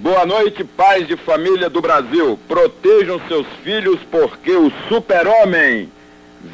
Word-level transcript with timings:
Boa 0.00 0.24
noite, 0.24 0.62
pais 0.62 1.08
de 1.08 1.16
família 1.16 1.68
do 1.68 1.80
Brasil. 1.80 2.38
Protejam 2.46 3.20
seus 3.26 3.46
filhos 3.64 3.98
porque 4.08 4.52
o 4.52 4.70
super-homem 4.88 5.90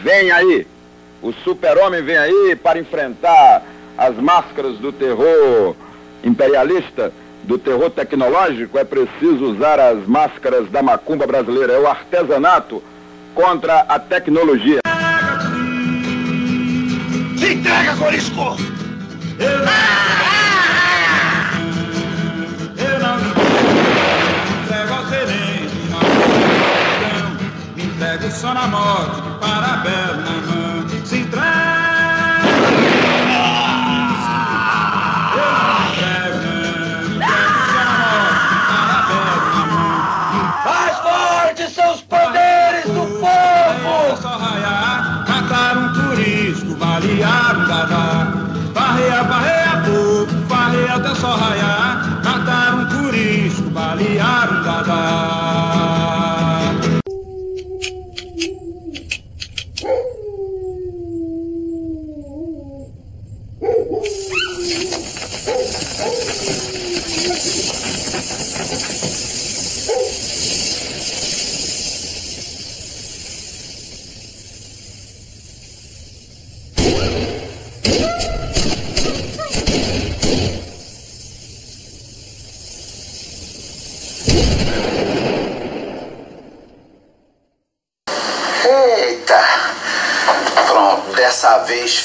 vem 0.03 0.31
aí. 0.31 0.67
O 1.21 1.31
super-homem 1.31 2.03
vem 2.03 2.17
aí 2.17 2.57
para 2.57 2.79
enfrentar 2.79 3.63
as 3.99 4.17
máscaras 4.17 4.79
do 4.79 4.91
terror 4.91 5.77
imperialista, 6.25 7.13
do 7.43 7.59
terror 7.59 7.91
tecnológico. 7.91 8.79
É 8.79 8.85
preciso 8.85 9.53
usar 9.53 9.79
as 9.79 10.07
máscaras 10.07 10.71
da 10.71 10.83
macumba 10.83 11.27
brasileira. 11.27 11.75
É 11.75 11.79
o 11.79 11.87
artesanato 11.87 12.83
contra 13.35 13.81
a 13.81 13.99
tecnologia. 13.99 14.81
Se 17.37 17.53
entrega, 17.53 17.95
Corisco! 17.97 18.57
Eu 19.39 20.34
só 28.45 28.53
na 28.53 28.67
morte, 28.67 29.23
de 29.23 29.31
parabéns 29.41 30.47
mão. 30.47 30.54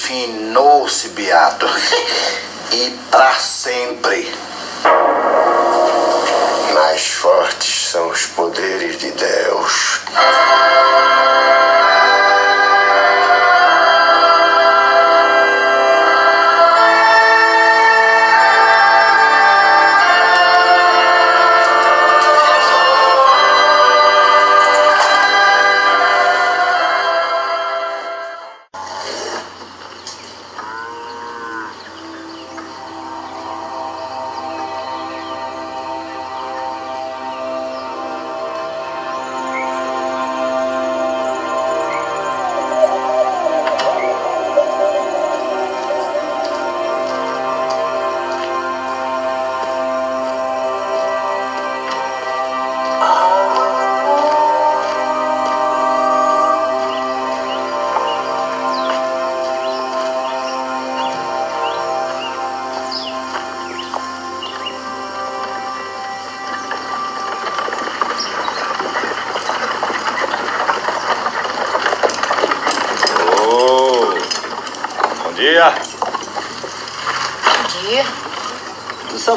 Vez 0.10 0.39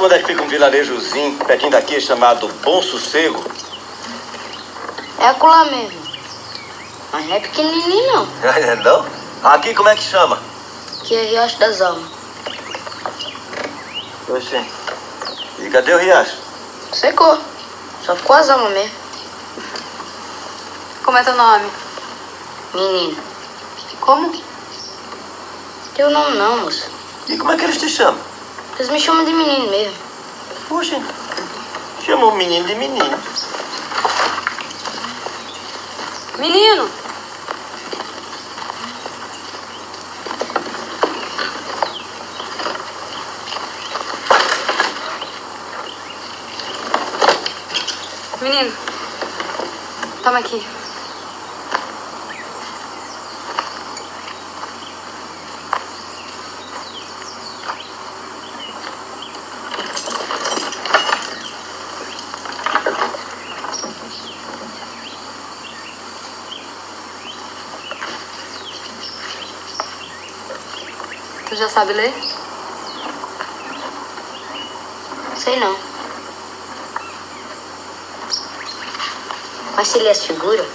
Onde 0.03 0.15
é 0.15 0.19
que 0.19 0.27
fica 0.27 0.43
um 0.43 0.49
vilarejozinho 0.49 1.39
pertinho 1.45 1.71
daqui 1.71 2.01
chamado 2.01 2.49
Bom 2.65 2.83
Sossego? 2.83 3.45
É 5.21 5.27
acolá 5.27 5.67
mesmo. 5.67 6.03
Mas 7.13 7.25
não 7.27 7.37
é 7.37 7.39
pequenininho 7.39 8.13
não. 8.13 8.27
Não? 8.83 9.07
Aqui 9.45 9.73
como 9.73 9.89
é 9.89 9.95
que 9.95 10.03
chama? 10.03 10.43
Que 11.05 11.15
é 11.15 11.23
Riacho 11.27 11.57
das 11.61 11.81
Almas. 11.81 12.11
Oxê. 14.29 14.65
E 15.61 15.71
cadê 15.71 15.95
o 15.95 15.99
riacho? 15.99 16.37
Secou. 16.93 17.39
Só 18.05 18.17
ficou 18.17 18.35
as 18.35 18.51
almas 18.51 18.73
mesmo. 18.73 18.97
Como 21.05 21.17
é 21.17 21.23
teu 21.23 21.37
nome? 21.37 21.71
Menino. 22.75 23.17
Como? 24.01 24.43
Teu 25.95 26.11
nome 26.11 26.37
não, 26.37 26.59
moça. 26.59 26.89
E 27.29 27.39
como 27.39 27.53
é 27.53 27.57
que 27.57 27.65
eles 27.65 27.79
te 27.79 27.89
chamam? 27.89 28.22
Eles 28.83 28.91
me 28.91 28.99
chamam 28.99 29.25
de 29.25 29.33
menino 29.33 29.71
mesmo. 29.71 29.95
Poxa, 30.69 31.01
chama 32.05 32.27
o 32.27 32.37
menino 32.37 32.67
de 32.67 32.75
menino. 32.75 33.17
Menino! 36.37 36.91
Menino, 48.41 48.73
toma 50.25 50.39
aqui. 50.41 50.82
Já 71.63 71.69
sabe 71.69 71.93
ler? 71.93 72.13
Sei 75.37 75.61
não. 75.61 75.77
Mas 79.77 79.87
se 79.89 79.99
lê 80.01 80.11
as 80.11 80.25
figuras, 80.25 80.67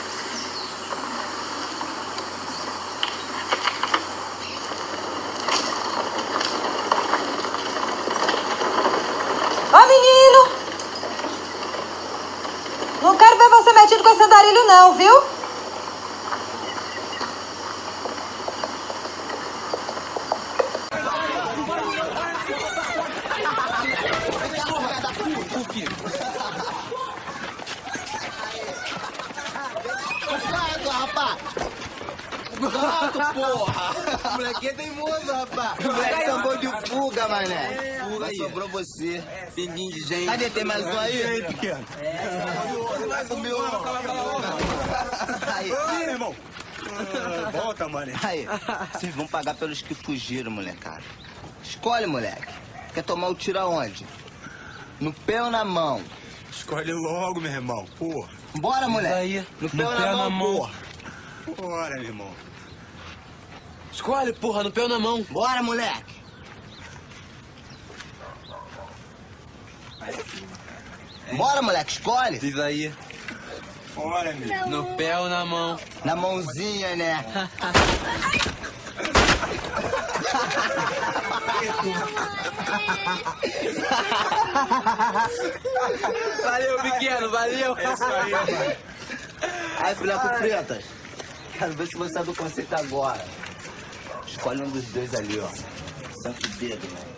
Ó, 9.73 9.87
menino! 9.87 10.49
Não 13.01 13.17
quero 13.17 13.37
ver 13.37 13.49
você 13.49 13.73
metido 13.73 14.03
com 14.03 14.09
esse 14.09 14.23
andarilho, 14.23 14.67
não, 14.67 14.93
viu? 14.95 15.37
rapaz! 30.97 31.37
Gato, 32.59 33.33
porra! 33.33 34.31
Moleque 34.31 34.67
é 34.67 34.73
teimoso, 34.73 35.31
rapaz. 35.31 35.85
Moleque 35.85 36.25
sambou 36.25 36.57
de 36.57 36.87
fuga, 36.87 37.27
mané. 37.27 37.99
Fuga 38.09 38.25
aí. 38.25 38.37
Sobrou 38.37 38.67
você. 38.69 39.23
Tem 40.53 40.63
mais 40.63 40.85
um 40.85 40.99
aí? 40.99 41.43
pequeno. 41.47 41.85
Mais 43.09 43.31
um 43.31 43.37
meu. 43.37 43.57
Aí. 45.55 45.69
meu 45.99 46.09
irmão. 46.09 46.35
Ah, 46.89 47.49
Volta, 47.51 47.87
mané. 47.89 48.13
Aí, 48.23 48.47
vocês 48.93 49.13
vão 49.15 49.27
pagar 49.27 49.55
pelos 49.55 49.81
que 49.81 49.93
fugiram, 49.95 50.51
molecada. 50.51 51.01
Escolhe, 51.63 52.05
moleque. 52.05 52.53
Quer 52.93 53.03
tomar 53.03 53.29
o 53.29 53.35
tiro 53.35 53.59
aonde? 53.59 54.05
No 54.99 55.11
pé 55.11 55.41
ou 55.43 55.49
na 55.51 55.65
mão? 55.65 56.01
Escolhe 56.51 56.93
logo, 56.93 57.41
meu 57.41 57.51
irmão. 57.51 57.85
Porra. 57.97 58.29
Bora, 58.55 58.87
moleque. 58.87 59.13
Aí, 59.15 59.47
No 59.59 59.69
pé 59.69 59.85
ou 59.87 59.99
na 59.99 60.29
mão, 60.29 60.39
porra? 60.39 60.73
Bora, 61.57 61.95
meu 61.95 62.03
irmão. 62.03 62.31
Escolhe, 63.91 64.33
porra, 64.33 64.63
no 64.63 64.71
pé 64.71 64.81
ou 64.83 64.89
na 64.89 64.99
mão. 64.99 65.23
Bora, 65.29 65.61
moleque. 65.63 66.16
Bora, 71.33 71.61
moleque, 71.61 71.91
escolhe. 71.91 72.39
Diz 72.39 72.57
aí. 72.59 72.93
Bora, 73.93 74.33
meu. 74.33 74.67
No 74.67 74.95
pé 74.95 75.17
ou 75.17 75.27
na 75.27 75.45
mão? 75.45 75.79
Na 76.05 76.15
mãozinha, 76.15 76.95
né? 76.95 77.25
valeu, 86.43 86.81
pequeno, 86.81 87.29
valeu. 87.29 87.77
É 87.77 87.93
isso 87.93 88.03
aí, 88.03 88.31
mano. 88.31 88.75
Aí, 89.79 89.95
filhote 89.95 90.37
pretas. 90.39 90.85
Quero 91.57 91.73
ver 91.73 91.87
se 91.87 91.97
você 91.97 92.13
sabe 92.13 92.29
o 92.29 92.35
conceito 92.35 92.73
agora. 92.75 93.25
Escolhe 94.25 94.61
um 94.61 94.69
dos 94.69 94.85
dois 94.85 95.13
ali, 95.15 95.39
ó. 95.39 95.49
Santo 96.21 96.47
dedo, 96.59 96.87
né? 96.87 97.16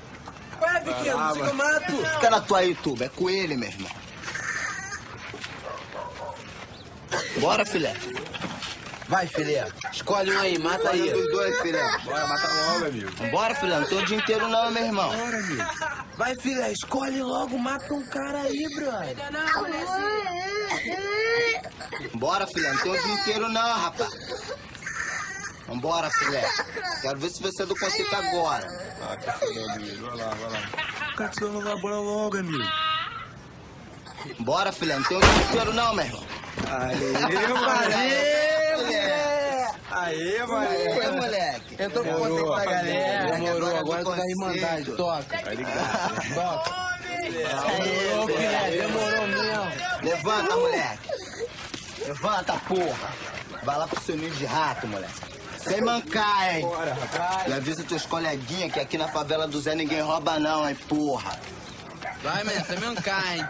Ué, 0.62 0.80
pequeno, 0.82 1.18
você 1.30 1.40
que 1.40 1.48
eu 1.48 1.54
mato. 1.54 2.06
Fica 2.14 2.30
na 2.30 2.42
tua 2.42 2.62
YouTube, 2.62 3.04
é 3.04 3.10
com 3.10 3.30
ele, 3.30 3.56
meu 3.56 3.70
irmão. 3.70 3.92
Bora, 7.40 7.66
filé. 7.66 7.96
Vai, 9.08 9.26
filé. 9.26 9.68
Escolhe 9.92 10.32
um 10.32 10.40
aí, 10.40 10.60
mata 10.60 10.92
aí. 10.92 11.12
Dos 11.12 11.32
dois, 11.32 11.60
filé. 11.62 11.82
Bora, 12.04 12.28
mata 12.28 12.48
logo, 12.48 12.86
amigo. 12.86 13.12
Bora, 13.32 13.56
filé. 13.56 13.80
Não 13.80 13.88
tem 13.88 13.98
o 13.98 14.06
dia 14.06 14.18
inteiro 14.18 14.48
não, 14.48 14.72
meu 14.72 14.86
irmão. 14.86 15.10
Bora, 15.10 15.38
amigo. 15.38 15.64
Vai, 16.16 16.36
filé. 16.36 16.72
Escolhe 16.72 17.22
logo, 17.22 17.58
mata 17.58 17.92
um 17.94 18.06
cara 18.06 18.42
aí, 18.42 18.68
brother. 18.76 19.16
Bora, 22.14 22.46
filé. 22.46 22.72
Não 22.72 22.80
tem 22.80 22.92
o 22.92 23.04
dia 23.04 23.14
inteiro 23.14 23.50
não, 23.50 23.80
rapaz. 23.80 24.12
Vambora, 25.70 26.10
filé. 26.10 26.44
Quero 27.02 27.20
ver 27.20 27.30
se 27.30 27.42
você 27.42 27.62
é 27.62 27.66
do 27.66 27.76
conceito 27.78 28.16
agora. 28.16 28.68
Ah, 29.04 29.16
que 29.16 29.32
foda, 29.32 29.74
amigo. 29.74 30.08
Vai 30.08 30.18
lá, 30.18 30.30
vai 30.34 30.50
lá. 30.52 31.32
Você 31.32 31.46
não 31.46 31.62
vai 31.62 31.80
bora 31.80 31.96
logo, 31.96 32.38
amigo? 32.38 32.64
Bora, 34.40 34.72
filé. 34.72 34.96
Não 34.96 35.04
tem 35.04 35.18
o 35.18 35.22
dia 35.22 35.44
inteiro 35.44 35.74
não, 35.74 35.94
meu 35.94 36.06
irmão. 36.06 36.24
Aê, 36.68 36.96
Aê, 37.30 37.48
moleque. 37.54 39.10
Aê, 39.92 40.46
moleque. 40.46 41.00
Aê, 41.00 41.12
moleque. 41.12 41.84
Entrou 41.84 42.04
com 42.04 42.14
conceito 42.16 42.46
pra 42.54 42.66
galera. 42.66 43.32
Demorou, 43.32 43.78
agora 43.78 44.04
tu 44.04 44.12
vai 44.12 44.28
irmandade. 44.28 44.92
Toca. 44.96 45.38
Tá 45.38 45.52
ligado? 45.52 46.34
Toca. 46.34 46.90
Demorou, 47.30 48.28
filé. 48.28 48.72
Demorou 48.72 49.28
mesmo. 49.28 49.72
Levanta, 50.02 50.56
moleque. 50.56 51.10
Levanta, 52.08 52.54
porra. 52.68 53.14
Vai 53.64 53.78
lá 53.78 53.88
pro 53.88 54.02
seu 54.02 54.16
ninho 54.16 54.34
de 54.34 54.46
rato, 54.46 54.88
moleque. 54.88 55.39
Sem 55.64 55.82
mancar, 55.82 56.56
hein? 56.56 56.62
Bora, 56.62 56.94
rapaz. 56.94 57.48
E 57.48 57.54
avisa 57.54 57.84
teus 57.84 58.06
coleguinhas 58.06 58.72
que 58.72 58.80
aqui 58.80 58.98
na 58.98 59.08
favela 59.08 59.48
do 59.48 59.60
Zé 59.60 59.76
ninguém 59.76 60.02
rouba 60.02 60.40
não, 60.40 60.68
hein, 60.68 60.76
porra. 60.88 61.38
Vai, 62.24 62.44
man, 62.44 62.52
sem 62.64 62.80
mancar, 62.80 63.38
hein? 63.38 63.46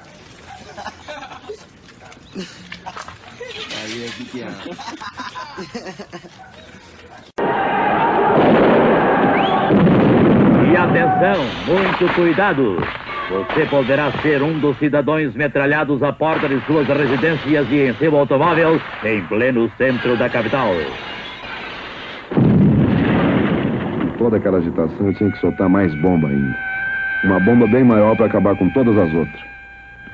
Aí, 3.81 4.11
pequeno. 4.17 4.55
E 10.71 10.77
atenção, 10.77 11.43
muito 11.65 12.15
cuidado! 12.15 12.77
Você 13.29 13.65
poderá 13.67 14.11
ser 14.23 14.41
um 14.41 14.59
dos 14.59 14.77
cidadãos 14.79 15.35
metralhados 15.35 16.01
à 16.01 16.11
porta 16.11 16.49
de 16.49 16.59
suas 16.65 16.87
residências 16.87 17.67
e 17.69 17.87
em 17.87 17.93
seu 17.95 18.17
automóvel 18.17 18.81
em 19.03 19.23
pleno 19.27 19.71
centro 19.77 20.17
da 20.17 20.27
capital. 20.27 20.73
Toda 24.19 24.35
aquela 24.35 24.57
agitação 24.57 25.07
eu 25.07 25.13
tinha 25.13 25.31
que 25.31 25.39
soltar 25.39 25.69
mais 25.69 25.95
bomba 25.95 26.27
ainda. 26.27 26.55
Uma 27.23 27.39
bomba 27.39 27.65
bem 27.67 27.85
maior 27.85 28.17
para 28.17 28.25
acabar 28.25 28.53
com 28.57 28.69
todas 28.71 28.97
as 28.97 29.13
outras. 29.13 29.41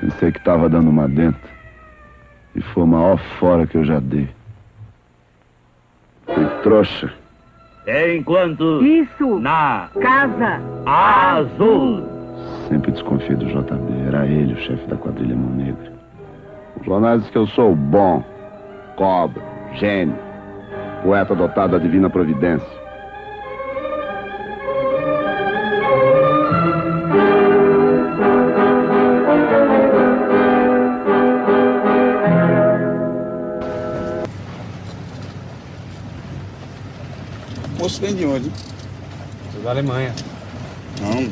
Pensei 0.00 0.30
que 0.30 0.40
tava 0.40 0.68
dando 0.68 0.90
uma 0.90 1.08
dentro. 1.08 1.50
E 2.54 2.60
foi 2.60 2.84
o 2.84 2.86
maior 2.86 3.18
fora 3.40 3.66
que 3.66 3.76
eu 3.76 3.84
já 3.84 3.98
dei. 3.98 4.28
Fui 6.24 6.46
trouxa. 6.62 7.12
Enquanto 8.16 8.84
Isso! 8.84 9.40
na 9.40 9.88
Casa! 10.00 10.60
azul. 10.86 12.04
Sempre 12.68 12.92
desconfio 12.92 13.36
do 13.36 13.46
JB. 13.46 14.06
Era 14.06 14.24
ele 14.24 14.54
o 14.54 14.58
chefe 14.58 14.86
da 14.86 14.96
quadrilha 14.96 15.34
Mão 15.34 15.50
Negra. 15.50 15.92
Os 16.78 16.86
jornais 16.86 17.18
dizem 17.18 17.32
que 17.32 17.38
eu 17.38 17.46
sou 17.48 17.74
bom, 17.74 18.24
cobra, 18.96 19.42
gênio, 19.74 20.16
poeta 21.02 21.34
dotado 21.34 21.72
da 21.72 21.78
divina 21.78 22.08
providência. 22.08 22.85
O 37.96 37.98
moço 37.98 38.00
vem 38.00 38.14
de 38.14 38.26
onde? 38.26 38.52
Da 39.64 39.70
Alemanha. 39.70 40.14
Não. 41.00 41.30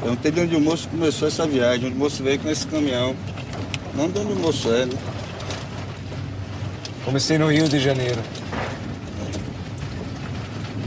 Perguntei 0.00 0.32
de 0.32 0.40
onde 0.40 0.56
o 0.56 0.60
moço 0.60 0.88
começou 0.88 1.28
essa 1.28 1.46
viagem, 1.46 1.86
onde 1.86 1.94
o 1.94 1.98
moço 1.98 2.24
veio 2.24 2.40
com 2.40 2.50
esse 2.50 2.66
caminhão. 2.66 3.14
Não 3.94 4.10
de 4.10 4.18
onde 4.18 4.32
o 4.32 4.36
moço 4.36 4.68
é, 4.72 4.86
né? 4.86 4.98
Comecei 7.04 7.38
no 7.38 7.52
Rio 7.52 7.68
de 7.68 7.78
Janeiro. 7.78 8.20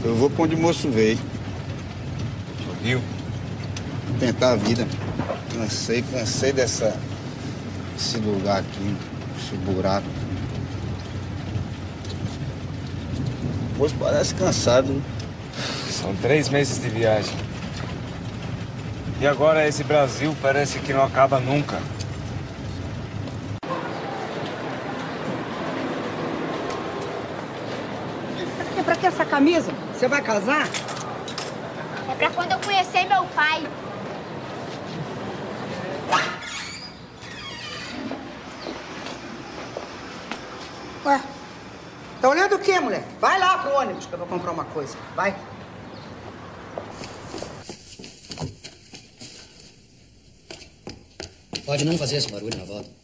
Eu 0.04 0.14
vou 0.16 0.28
pra 0.28 0.44
onde 0.44 0.54
o 0.54 0.58
moço 0.58 0.90
veio. 0.90 1.18
No 2.66 2.86
Rio? 2.86 3.02
Tentar 4.20 4.52
a 4.52 4.56
vida. 4.56 4.86
Cansei, 5.54 6.02
cansei 6.02 6.52
dessa. 6.52 6.94
desse 7.94 8.18
lugar 8.18 8.58
aqui, 8.58 8.96
esse 9.38 9.56
buraco. 9.56 10.21
Parece 13.90 14.34
cansado, 14.34 14.92
né? 14.92 15.02
São 15.90 16.14
três 16.16 16.48
meses 16.48 16.80
de 16.80 16.88
viagem. 16.88 17.34
E 19.20 19.26
agora 19.26 19.66
esse 19.66 19.82
Brasil 19.82 20.36
parece 20.40 20.78
que 20.78 20.92
não 20.92 21.04
acaba 21.04 21.40
nunca. 21.40 21.80
E 28.78 28.82
pra 28.84 28.96
que 28.96 29.06
essa 29.06 29.24
camisa? 29.24 29.72
Você 29.94 30.06
vai 30.06 30.22
casar? 30.22 30.68
É 32.10 32.14
pra 32.14 32.30
quando 32.30 32.52
eu 32.52 32.58
conhecer 32.58 33.04
meu 33.06 33.24
pai. 33.26 33.66
Ué, 41.04 41.20
tá 42.20 42.28
olhando 42.28 42.46
o 42.46 42.50
quê, 42.62 42.78
moleque? 42.80 43.06
Vai 43.20 43.38
lá 43.38 43.58
pro 43.58 43.74
ônibus 43.74 44.06
que 44.06 44.12
eu 44.12 44.18
vou 44.18 44.28
comprar 44.28 44.52
uma 44.52 44.64
coisa. 44.64 44.96
Vai. 45.14 45.36
Pode 51.64 51.84
não 51.84 51.96
fazer 51.96 52.16
esse 52.16 52.30
barulho 52.30 52.56
na 52.58 52.64
volta. 52.64 53.01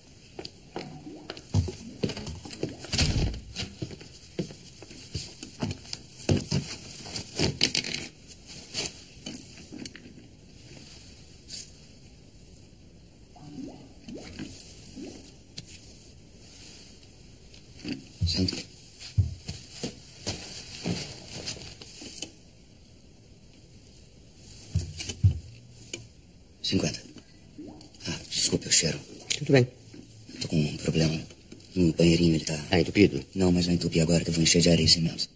Não, 33.35 33.52
mas 33.52 33.66
vai 33.66 33.75
entupir 33.75 34.02
agora 34.02 34.25
que 34.25 34.30
eu 34.30 34.35
vou 34.35 34.42
encher 34.42 34.62
de 34.62 34.70
areia 34.70 34.87
e 34.87 34.88
cimento. 34.88 35.28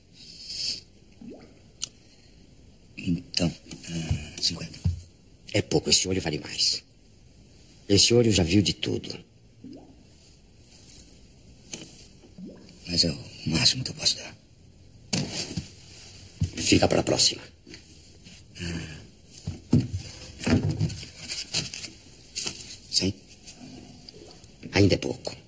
Então, 2.97 3.53
ah, 3.91 4.33
50. 4.41 4.79
É 5.53 5.61
pouco, 5.61 5.91
esse 5.91 6.09
olho 6.09 6.21
vale 6.21 6.39
mais. 6.39 6.83
Esse 7.89 8.15
olho 8.15 8.33
já 8.33 8.43
viu 8.43 8.63
de 8.63 8.73
tudo. 8.73 9.19
Mas 12.87 13.05
é 13.05 13.11
o 13.11 13.19
máximo 13.47 13.85
que 13.85 13.91
eu 13.91 13.95
posso 13.95 14.17
dar. 14.17 14.37
Fica 16.57 16.89
para 16.89 17.01
a 17.01 17.05
próxima. 17.05 17.43
Ah. 18.61 19.03
Sim? 22.91 23.13
Ainda 24.73 24.95
é 24.95 24.99
pouco. 24.99 25.42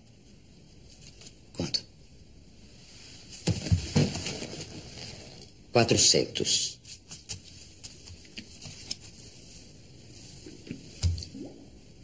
400. 5.75 6.79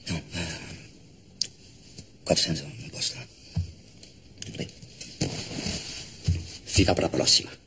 Não, 0.08 0.22
ah, 0.34 0.58
400 2.24 2.62
não 2.62 2.88
posso. 2.88 3.14
Tudo 4.40 4.58
bem. 4.58 4.68
Fica 6.66 6.96
para 6.96 7.06
a 7.06 7.10
próxima. 7.10 7.59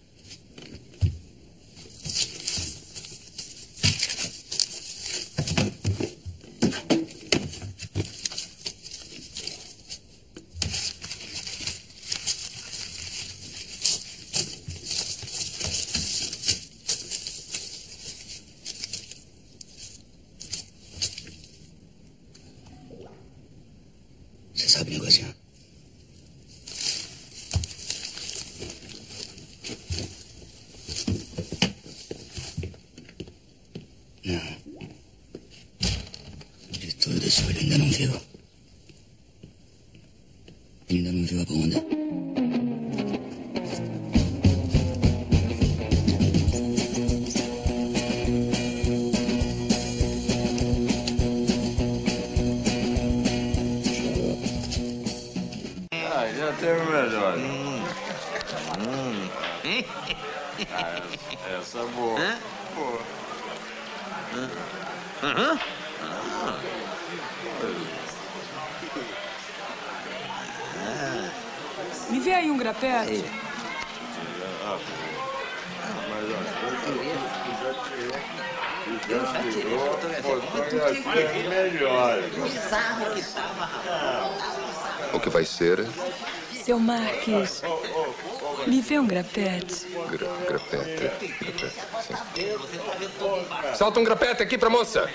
Ah, 56.15 56.27
já 56.32 56.53
teve 56.53 56.79
melhor. 56.91 57.36
Hum. 57.38 57.84
Ah, 60.72 61.00
essa, 61.00 61.58
essa 61.60 61.79
é 61.79 61.86
boa. 61.86 62.20
Boa. 62.75 63.00
Me 72.10 72.20
vê 72.20 72.34
aí 72.34 72.51
um 72.51 72.58
grapete. 72.58 73.25
Ah, 74.65 74.77
mas 76.10 76.29
Eu 79.10 79.20
já 79.25 79.41
tirei 79.51 79.77
fotografia. 79.79 80.41
fotografia 80.41 81.50
melhor. 81.50 82.22
Bizarro 82.22 83.13
que 83.15 83.22
tava. 83.24 84.73
O 85.13 85.20
que 85.20 85.29
vai 85.29 85.46
ser? 85.46 85.86
Seu 86.63 86.79
Marques, 86.79 87.62
me 88.67 88.82
vê 88.82 88.98
um 88.98 89.05
grapete. 89.05 89.86
Gra 90.10 90.27
grapete. 90.48 91.12
Grapete, 91.39 91.74
sim. 92.01 92.15
Solta 93.75 94.00
um 94.00 94.03
grapete 94.03 94.41
aqui 94.41 94.58
pra 94.58 94.70
moça. 94.70 95.10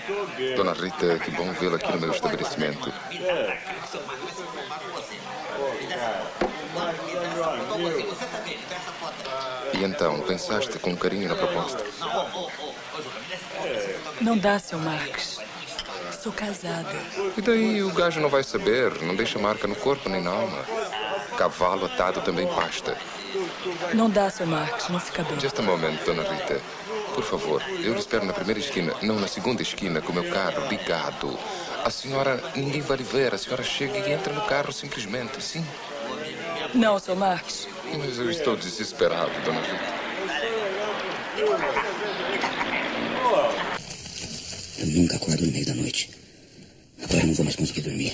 Dona 0.56 0.72
Rita, 0.72 1.18
que 1.18 1.30
bom 1.30 1.50
vê-la 1.52 1.76
aqui 1.76 1.90
no 1.92 2.00
meu 2.00 2.10
estabelecimento. 2.12 2.92
E 9.72 9.84
então, 9.84 10.20
pensaste 10.20 10.78
com 10.78 10.96
carinho 10.96 11.28
na 11.28 11.34
proposta? 11.34 11.82
Não 14.20 14.36
dá, 14.36 14.58
seu 14.58 14.78
Marques. 14.78 15.37
Sou 16.22 16.32
casada. 16.32 16.96
E 17.36 17.40
daí 17.40 17.82
o 17.82 17.92
gajo 17.92 18.20
não 18.20 18.28
vai 18.28 18.42
saber, 18.42 19.02
não 19.02 19.14
deixa 19.14 19.38
marca 19.38 19.68
no 19.68 19.76
corpo 19.76 20.08
nem 20.08 20.20
na 20.20 20.30
alma. 20.30 20.64
Cavalo 21.36 21.86
atado 21.86 22.20
também 22.22 22.46
pasta. 22.48 22.96
Não 23.94 24.10
dá, 24.10 24.28
seu 24.28 24.46
Marques. 24.46 24.88
Não 24.88 24.98
fica 24.98 25.22
bem. 25.22 25.38
Just 25.38 25.58
a 25.58 25.62
moment, 25.62 25.96
dona 26.04 26.22
Rita. 26.22 26.60
Por 27.14 27.22
favor, 27.22 27.62
eu 27.68 27.92
lhe 27.92 27.98
espero 27.98 28.24
na 28.24 28.32
primeira 28.32 28.58
esquina, 28.58 28.94
não 29.02 29.18
na 29.18 29.28
segunda 29.28 29.62
esquina, 29.62 30.00
com 30.00 30.12
o 30.12 30.14
meu 30.14 30.30
carro 30.32 30.68
ligado. 30.68 31.38
A 31.84 31.90
senhora, 31.90 32.42
ninguém 32.56 32.80
vai 32.80 32.96
lhe 32.96 33.04
ver. 33.04 33.34
A 33.34 33.38
senhora 33.38 33.62
chega 33.62 33.98
e 33.98 34.12
entra 34.12 34.32
no 34.32 34.40
carro 34.42 34.72
simplesmente, 34.72 35.40
sim. 35.42 35.64
Não, 36.74 36.98
seu 36.98 37.14
Marques. 37.14 37.68
Mas 37.96 38.18
eu 38.18 38.30
estou 38.30 38.56
desesperado, 38.56 39.30
dona 39.44 39.60
Rita. 39.60 39.98
Eu 44.78 44.86
nunca 44.86 45.16
acordo 45.16 45.44
no 45.44 45.52
meio 45.52 45.66
da 45.66 45.74
noite. 45.74 46.10
Agora 47.02 47.22
eu 47.22 47.26
não 47.26 47.34
vou 47.34 47.44
mais 47.44 47.56
conseguir 47.56 47.82
dormir. 47.82 48.12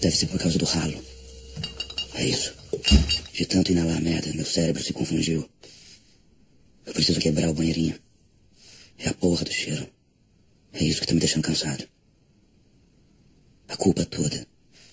Deve 0.00 0.16
ser 0.16 0.26
por 0.26 0.38
causa 0.38 0.58
do 0.58 0.64
ralo. 0.64 1.02
É 2.14 2.24
isso. 2.24 2.54
De 3.32 3.46
tanto 3.46 3.72
inalar 3.72 4.00
merda, 4.00 4.32
meu 4.32 4.44
cérebro 4.44 4.82
se 4.82 4.92
confundiu. 4.92 5.48
Eu 6.86 6.92
preciso 6.92 7.20
quebrar 7.20 7.48
o 7.48 7.54
banheirinho. 7.54 7.98
É 8.98 9.08
a 9.08 9.14
porra 9.14 9.44
do 9.44 9.52
cheiro. 9.52 9.88
É 10.72 10.84
isso 10.84 11.00
que 11.00 11.06
tá 11.06 11.14
me 11.14 11.20
deixando 11.20 11.44
cansado. 11.44 11.88
A 13.68 13.76
culpa 13.76 14.04
toda 14.04 14.46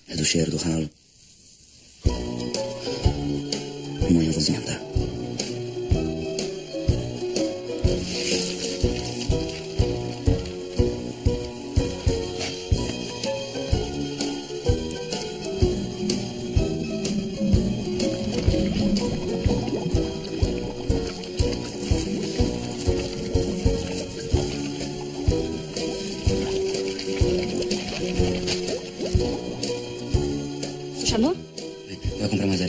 é 0.07 0.15
do 0.15 0.25
cheiro 0.25 0.51
do 0.51 0.57
ralo. 0.57 0.89
Amanhã 4.07 4.27
eu 4.27 4.33
vou. 4.33 4.41
Você 4.41 4.94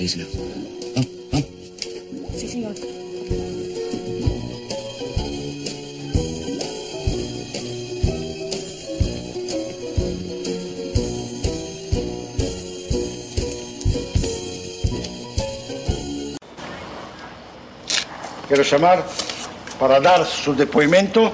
Vai 0.06 0.24
comprar 0.24 0.46
mais 0.56 0.72
areia, 0.72 0.86
não. 1.32 1.42
Sim, 2.38 2.48
senhor. 2.48 2.74
Quiero 18.46 18.62
llamar 18.62 19.04
para 19.78 19.98
dar 19.98 20.24
su 20.24 20.54
depoimento 20.54 21.32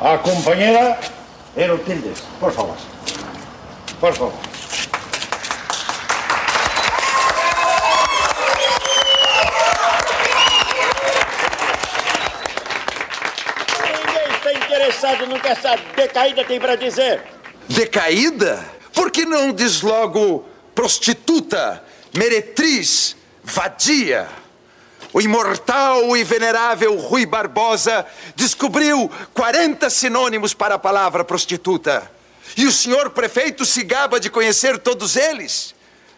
a 0.00 0.18
compañera 0.18 0.98
Erotildes. 1.56 2.22
Por 2.40 2.52
favor. 2.52 2.76
Por 4.00 4.14
favor. 4.14 4.47
Que 15.48 15.52
essa 15.52 15.76
decaída 15.96 16.44
tem 16.44 16.60
para 16.60 16.76
dizer. 16.76 17.22
Decaída? 17.68 18.62
Por 18.92 19.10
que 19.10 19.24
não 19.24 19.52
diz 19.52 19.80
logo 19.80 20.46
prostituta, 20.74 21.82
meretriz, 22.14 23.16
vadia? 23.42 24.28
O 25.10 25.22
imortal 25.22 26.14
e 26.16 26.22
venerável 26.22 26.94
Rui 26.96 27.24
Barbosa 27.24 28.04
descobriu 28.36 29.10
40 29.32 29.88
sinônimos 29.88 30.52
para 30.52 30.74
a 30.74 30.78
palavra 30.78 31.24
prostituta. 31.24 32.10
E 32.54 32.66
o 32.66 32.72
senhor 32.72 33.10
prefeito 33.10 33.64
se 33.64 33.82
gaba 33.82 34.20
de 34.20 34.28
conhecer 34.28 34.78
todos 34.78 35.16
eles. 35.16 35.74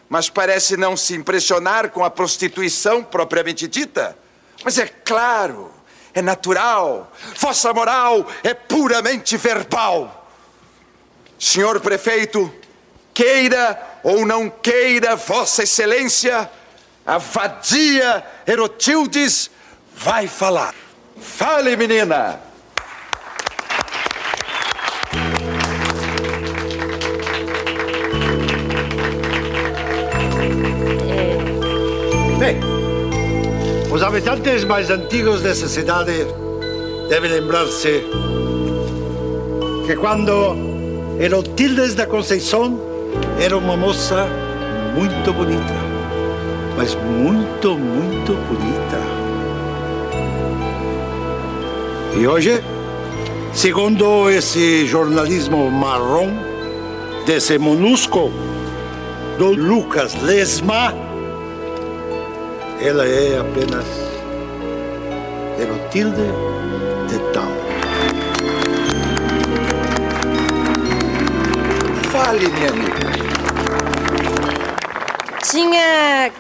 Mas 0.09 0.29
parece 0.29 0.77
não 0.77 0.97
se 0.97 1.15
impressionar 1.15 1.91
com 1.91 2.05
a 2.05 2.11
prostituição 2.11 3.05
propriamente 3.05 3.69
dita. 3.69 4.19
Mas 4.65 4.77
é 4.77 4.89
claro, 4.89 5.73
é 6.15 6.21
natural, 6.21 7.13
vossa 7.37 7.73
moral 7.73 8.27
é 8.43 8.55
puramente 8.55 9.37
verbal. 9.37 10.29
Senhor 11.39 11.81
prefeito, 11.81 12.53
queira 13.15 13.81
ou 14.03 14.27
não 14.27 14.51
queira 14.51 15.17
Vossa 15.17 15.63
Excelência, 15.63 16.51
a 17.07 17.19
vadia 17.19 18.25
Herotildes 18.47 19.51
vai 19.95 20.27
falar. 20.27 20.75
Fale, 21.21 21.77
menina! 21.77 22.50
Habitantes 34.11 34.65
mais 34.65 34.91
antigos 34.91 35.41
dessa 35.41 35.69
cidade 35.69 36.27
devem 37.09 37.31
lembrar-se 37.31 38.03
que 39.87 39.95
quando 39.95 40.57
Herotildes 41.21 41.95
da 41.95 42.09
Conceição 42.09 42.77
era 43.41 43.57
uma 43.57 43.77
moça 43.77 44.27
muito 44.97 45.33
bonita, 45.33 45.75
mas 46.77 46.97
muito, 46.97 47.79
muito 47.79 48.33
bonita. 48.49 48.99
E 52.19 52.27
hoje, 52.27 52.61
segundo 53.53 54.29
esse 54.29 54.89
jornalismo 54.89 55.71
marrom 55.71 56.33
desse 57.27 57.57
monusco 57.59 58.33
do 59.39 59.53
Lucas 59.53 60.21
Lesma, 60.21 61.10
ela 62.83 63.07
é 63.07 63.39
apenas 63.39 63.85
Erotilde 65.61 66.17
de 67.09 67.19
Tal. 67.35 67.51
Fale, 72.11 72.49
minha 72.49 72.71
amiga. 72.71 73.11
Tinha 75.51 76.33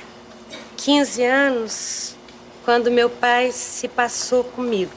15 0.78 1.25
anos 1.25 2.16
quando 2.64 2.90
meu 2.90 3.11
pai 3.11 3.52
se 3.52 3.87
passou 3.87 4.42
comigo. 4.42 4.92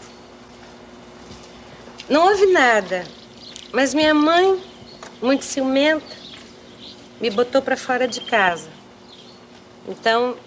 Não 2.08 2.26
houve 2.30 2.46
nada, 2.54 3.04
mas 3.74 3.94
minha 3.94 4.14
mãe, 4.14 4.64
muito 5.22 5.44
ciumenta, 5.44 6.16
me 7.20 7.30
botou 7.30 7.62
para 7.62 7.76
fora 7.76 8.08
de 8.08 8.22
casa. 8.22 8.70
Então, 9.88 10.38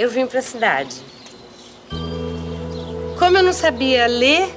eu 0.00 0.08
vim 0.08 0.26
para 0.26 0.38
a 0.38 0.42
cidade. 0.42 0.96
Como 3.18 3.36
eu 3.36 3.42
não 3.42 3.52
sabia 3.52 4.06
ler 4.06 4.48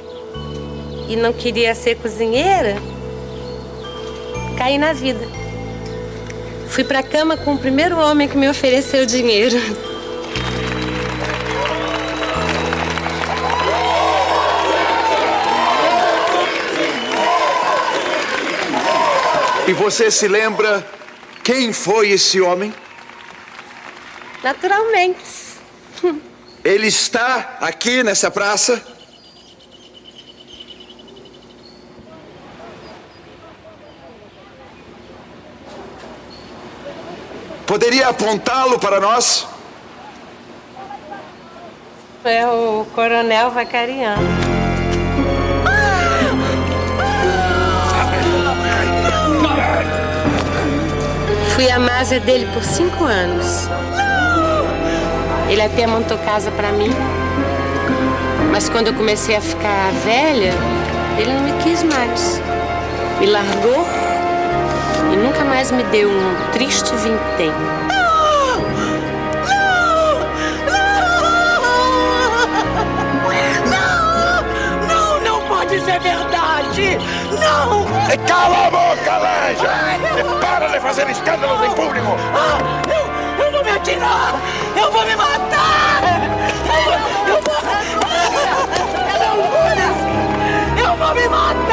e 1.10 1.18
não 1.18 1.34
queria 1.34 1.76
ser 1.76 1.98
cozinheira, 1.98 2.78
caí 4.58 4.78
na 4.78 4.94
vida. 4.94 5.28
Fui 6.70 6.86
para 6.86 7.00
a 7.00 7.04
cama 7.04 7.36
com 7.36 7.56
o 7.56 7.58
primeiro 7.58 8.00
homem 8.00 8.30
que 8.30 8.38
me 8.38 8.50
ofereceu 8.50 9.06
dinheiro. 9.06 9.58
E 19.68 19.74
você 19.74 20.10
se 20.10 20.26
lembra 20.30 20.88
quem 21.44 21.74
foi 21.74 22.12
esse 22.12 22.40
homem? 22.40 22.74
Naturalmente. 24.44 25.24
Ele 26.64 26.88
está 26.88 27.58
aqui 27.62 28.04
nessa 28.04 28.30
praça? 28.30 28.82
Poderia 37.66 38.10
apontá-lo 38.10 38.78
para 38.78 39.00
nós? 39.00 39.48
É 42.26 42.46
o 42.46 42.86
Coronel 42.94 43.52
Vacariano. 43.52 44.22
Fui 51.56 51.70
a 51.70 51.80
másia 51.80 52.20
dele 52.20 52.48
por 52.54 52.64
cinco 52.64 53.06
anos. 53.06 53.68
Ele 55.54 55.62
até 55.62 55.86
montou 55.86 56.18
casa 56.18 56.50
para 56.50 56.72
mim. 56.72 56.90
Mas 58.52 58.68
quando 58.70 58.88
eu 58.88 58.94
comecei 58.96 59.36
a 59.36 59.42
ficar 59.42 59.92
velha, 60.04 60.52
ele 61.16 61.32
não 61.32 61.42
me 61.42 61.52
quis 61.62 61.84
mais. 61.84 62.42
Me 63.20 63.28
largou 63.28 63.86
e 65.12 65.16
nunca 65.16 65.46
mais 65.46 65.70
me 65.72 65.84
deu 65.84 66.10
um 66.10 66.52
triste 66.54 66.92
vintém. 66.96 67.52
Não, 74.88 75.22
não 75.22 75.42
pode 75.48 75.80
ser 75.82 76.00
verdade! 76.00 76.98
Não! 77.40 77.86
Cala 78.26 78.68
a 78.68 78.72
boca, 78.72 79.18
Lanja! 79.20 79.70
E 80.20 80.24
para 80.44 80.68
de 80.70 80.80
fazer 80.80 81.08
escândalos 81.12 81.64
em 81.64 81.76
público! 81.76 82.18
Ah, 82.34 82.82
eu, 82.92 83.03
eu 83.84 84.00
vou 84.00 84.06
me 84.06 84.14
atirar! 84.14 84.40
Eu 84.78 84.92
vou 84.92 85.06
me 85.06 85.16
matar! 85.16 86.04
Eu, 86.66 87.34
eu 87.34 87.42
vou... 87.42 87.54
Eu 90.78 90.96
vou 90.98 91.16
me 91.16 91.28
matar! 91.28 91.73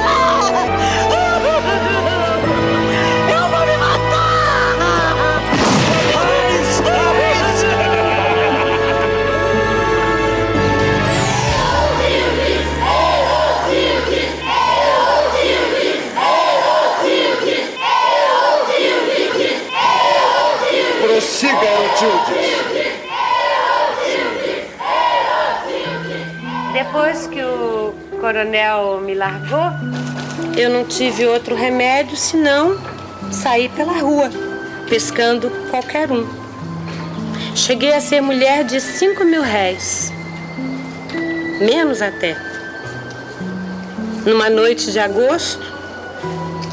Erotildes. 22.02 22.70
Depois 26.72 27.26
que 27.26 27.42
o 27.42 27.92
coronel 28.20 29.00
me 29.02 29.14
largou, 29.14 29.70
eu 30.56 30.70
não 30.70 30.84
tive 30.84 31.26
outro 31.26 31.54
remédio 31.54 32.16
senão 32.16 32.78
sair 33.30 33.68
pela 33.70 33.92
rua, 33.92 34.30
pescando 34.88 35.50
qualquer 35.70 36.10
um. 36.10 36.26
Cheguei 37.54 37.92
a 37.92 38.00
ser 38.00 38.20
mulher 38.20 38.64
de 38.64 38.80
cinco 38.80 39.24
mil 39.24 39.42
réis. 39.42 40.10
Menos 41.60 42.00
até. 42.00 42.36
Numa 44.24 44.48
noite 44.48 44.90
de 44.90 44.98
agosto, 44.98 45.62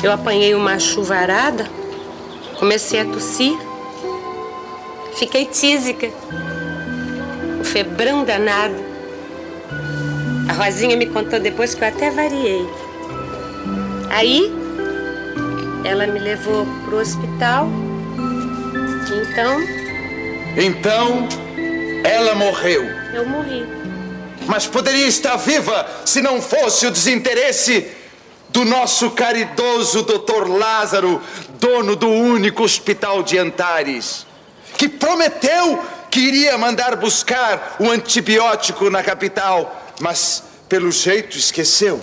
eu 0.02 0.12
apanhei 0.12 0.54
uma 0.56 0.80
chuvarada, 0.80 1.66
comecei 2.60 3.02
a 3.02 3.06
tossir, 3.06 3.58
fiquei 5.18 5.46
tísica, 5.46 6.10
um 7.60 7.64
febrão 7.64 8.24
danado. 8.24 8.76
A 10.50 10.54
Rosinha 10.54 10.96
me 10.96 11.08
contou 11.08 11.40
depois 11.40 11.74
que 11.74 11.84
eu 11.84 11.88
até 11.88 12.10
variei. 12.12 12.66
Aí, 14.10 14.54
ela 15.84 16.08
me 16.08 16.20
levou 16.20 16.66
pro 16.86 17.00
hospital. 17.00 17.68
Então, 19.10 19.62
Então, 20.58 21.28
ela 22.04 22.36
morreu. 22.36 22.84
eu 23.14 23.26
morri. 23.26 23.66
Mas 24.46 24.66
poderia 24.66 25.08
estar 25.08 25.36
viva 25.38 25.86
se 26.06 26.22
não 26.22 26.42
fosse 26.42 26.88
o 26.88 26.92
desinteresse 26.92 27.86
do 28.50 28.64
nosso 28.64 29.12
caridoso 29.12 30.04
doutor 30.04 30.50
Lázaro, 30.50 31.22
dono 31.60 31.96
do 31.96 32.08
único 32.10 32.64
hospital 32.64 33.24
de 33.24 33.38
Antares, 33.38 34.26
que 34.78 34.88
prometeu 34.88 35.84
que 36.10 36.20
iria 36.20 36.58
mandar 36.58 36.96
buscar 36.96 37.76
o 37.80 37.90
antibiótico 37.90 38.90
na 38.90 39.04
capital, 39.04 39.76
mas 40.00 40.44
pelo 40.70 40.92
jeito 40.92 41.38
esqueceu. 41.38 42.00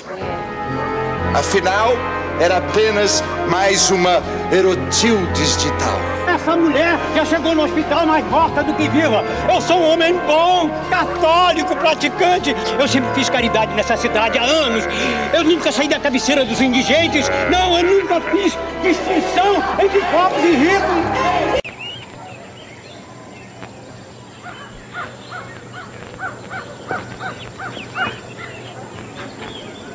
Afinal, 1.34 1.92
era 2.40 2.58
apenas 2.58 3.22
mais 3.48 3.90
uma 3.90 4.22
Erotildes 4.52 5.56
de 5.56 5.70
tal. 5.72 6.14
Essa 6.34 6.56
mulher 6.56 6.98
já 7.14 7.24
chegou 7.24 7.54
no 7.54 7.62
hospital 7.62 8.06
mais 8.06 8.24
morta 8.26 8.62
do 8.62 8.74
que 8.74 8.88
viva. 8.88 9.24
Eu 9.52 9.60
sou 9.60 9.78
um 9.78 9.92
homem 9.92 10.14
bom, 10.26 10.68
católico, 10.90 11.76
praticante. 11.76 12.54
Eu 12.78 12.88
sempre 12.88 13.14
fiz 13.14 13.28
caridade 13.28 13.72
nessa 13.74 13.96
cidade 13.96 14.36
há 14.38 14.42
anos. 14.42 14.84
Eu 15.32 15.44
nunca 15.44 15.70
saí 15.70 15.86
da 15.86 16.00
cabeceira 16.00 16.44
dos 16.44 16.60
indigentes. 16.60 17.30
Não, 17.50 17.78
eu 17.78 17.84
nunca 17.84 18.20
fiz 18.20 18.56
distinção 18.82 19.62
entre 19.80 20.00
pobres 20.00 20.44
e 20.44 20.56
ricos. 20.56 21.73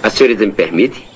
Senhorita 0.10 0.46
me 0.46 0.52
permite? 0.52 1.08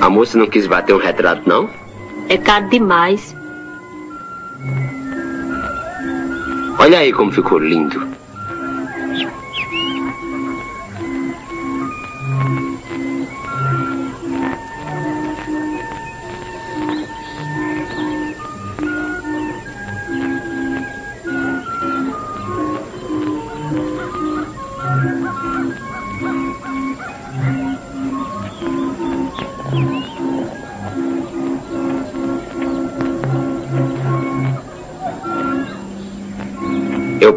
A 0.00 0.10
moça 0.10 0.36
não 0.36 0.46
quis 0.46 0.66
bater 0.66 0.94
um 0.94 0.98
retrato, 0.98 1.48
não? 1.48 1.68
É 2.28 2.36
caro 2.36 2.68
demais. 2.68 3.34
Olha 6.78 6.98
aí 6.98 7.12
como 7.12 7.32
ficou 7.32 7.58
lindo. 7.58 8.06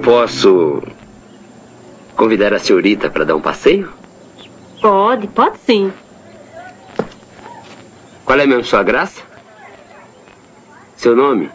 Posso 0.07 0.81
convidar 2.15 2.53
a 2.53 2.59
senhorita 2.59 3.09
para 3.09 3.25
dar 3.25 3.35
um 3.35 3.41
passeio? 3.41 3.91
Pode, 4.81 5.27
pode 5.27 5.57
sim. 5.57 5.91
Qual 8.23 8.39
é 8.39 8.45
mesmo 8.45 8.63
sua 8.63 8.83
graça? 8.83 9.21
Seu 10.95 11.13
nome? 11.13 11.51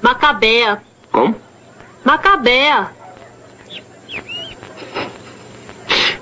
Macabea. 0.00 0.82
Como? 1.12 1.36
Macabea. 2.02 2.90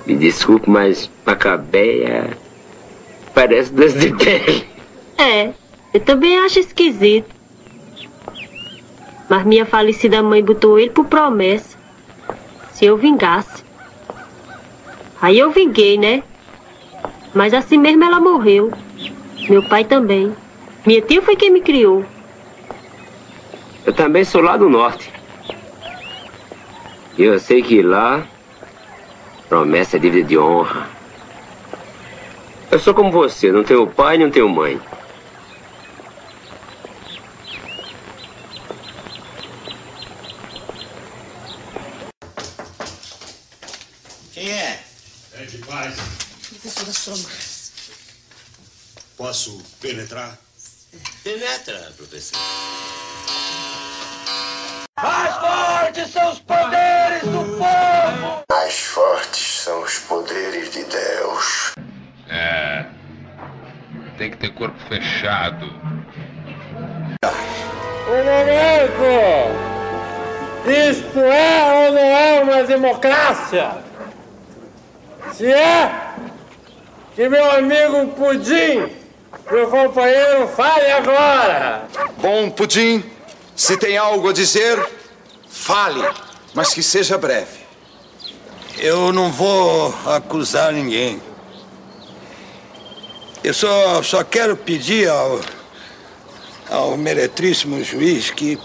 Me 0.04 0.16
desculpe, 0.16 0.68
mas 0.68 1.08
Macabeia 1.24 2.36
parece 3.32 3.72
desde 3.72 4.12
pele. 4.16 4.66
É, 5.16 5.52
eu 5.94 6.00
também 6.00 6.40
acho 6.40 6.58
esquisito. 6.58 7.32
Mas 9.30 9.46
minha 9.46 9.64
falecida 9.64 10.24
mãe 10.24 10.42
botou 10.42 10.76
ele 10.76 10.90
por 10.90 11.04
promessa. 11.04 11.78
Se 12.72 12.84
eu 12.84 12.96
vingasse. 12.96 13.62
Aí 15.22 15.38
eu 15.38 15.52
vinguei, 15.52 15.96
né? 15.96 16.24
Mas 17.32 17.54
assim 17.54 17.78
mesmo 17.78 18.02
ela 18.02 18.18
morreu. 18.18 18.72
Meu 19.48 19.62
pai 19.62 19.84
também. 19.84 20.34
Minha 20.84 21.00
tia 21.00 21.22
foi 21.22 21.36
quem 21.36 21.48
me 21.48 21.60
criou. 21.60 22.04
Eu 23.86 23.92
também 23.92 24.24
sou 24.24 24.40
lá 24.40 24.56
do 24.56 24.68
norte. 24.68 25.12
E 27.16 27.22
eu 27.22 27.38
sei 27.38 27.62
que 27.62 27.82
lá, 27.82 28.26
promessa 29.48 29.96
é 29.96 30.00
dívida 30.00 30.26
de 30.26 30.36
honra. 30.36 30.88
Eu 32.68 32.80
sou 32.80 32.92
como 32.92 33.12
você, 33.12 33.52
não 33.52 33.62
tenho 33.62 33.86
pai, 33.86 34.18
não 34.18 34.28
tenho 34.28 34.48
mãe. 34.48 34.80
É? 44.50 44.80
É 45.34 45.44
de 45.44 45.58
paz. 45.58 45.94
Professora 46.48 46.92
Somas. 46.92 47.70
Posso 49.16 49.62
penetrar? 49.80 50.36
Penetra, 51.22 51.92
professor. 51.96 52.36
Mais 55.00 55.34
fortes 55.36 56.12
são 56.12 56.32
os 56.32 56.40
poderes 56.40 57.22
do 57.22 57.58
povo! 57.58 58.42
Mais 58.50 58.80
fortes 58.80 59.60
são 59.62 59.82
os 59.84 59.98
poderes 60.00 60.72
de 60.72 60.82
Deus. 60.84 61.74
É. 62.28 62.86
Tem 64.18 64.32
que 64.32 64.36
ter 64.36 64.52
corpo 64.54 64.76
fechado. 64.88 65.66
Ô, 67.22 68.10
Lourenço! 68.10 69.70
Isto 70.90 71.20
é 71.20 71.86
ou 71.86 71.92
não 71.92 72.00
é 72.00 72.42
uma 72.42 72.64
democrácia? 72.64 73.89
Se 75.40 75.50
é, 75.50 75.90
que 77.16 77.26
meu 77.26 77.50
amigo 77.52 78.08
Pudim, 78.08 78.92
meu 79.50 79.70
companheiro, 79.70 80.46
fale 80.48 80.92
agora! 80.92 81.88
Bom, 82.18 82.50
Pudim, 82.50 83.02
se 83.56 83.74
tem 83.78 83.96
algo 83.96 84.28
a 84.28 84.32
dizer, 84.34 84.78
fale, 85.48 86.06
mas 86.52 86.74
que 86.74 86.82
seja 86.82 87.16
breve. 87.16 87.58
Eu 88.76 89.14
não 89.14 89.32
vou 89.32 89.94
acusar 90.04 90.74
ninguém. 90.74 91.22
Eu 93.42 93.54
só, 93.54 94.02
só 94.02 94.22
quero 94.22 94.58
pedir 94.58 95.08
ao, 95.08 95.40
ao 96.68 96.98
meretríssimo 96.98 97.82
juiz 97.82 98.28
que, 98.28 98.58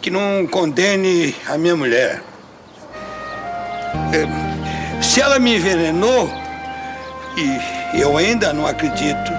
que 0.00 0.08
não 0.08 0.46
condene 0.46 1.34
a 1.48 1.58
minha 1.58 1.74
mulher. 1.74 2.22
É, 4.14 4.41
Se 5.12 5.20
ela 5.20 5.38
me 5.38 5.56
envenenou, 5.56 6.32
e 7.36 8.00
eu 8.00 8.16
ainda 8.16 8.50
não 8.54 8.66
acredito, 8.66 9.30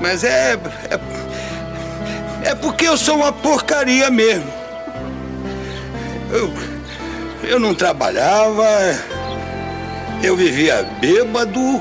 mas 0.00 0.24
é, 0.24 0.54
é, 0.90 2.48
é 2.50 2.54
porque 2.56 2.88
eu 2.88 2.96
sou 2.96 3.18
uma 3.18 3.32
porcaria 3.32 4.10
mesmo. 4.10 4.52
Eu, 6.32 6.52
eu 7.44 7.60
não 7.60 7.72
trabalhava, 7.76 8.66
eu 10.20 10.34
vivia 10.34 10.82
bêbado 11.00 11.80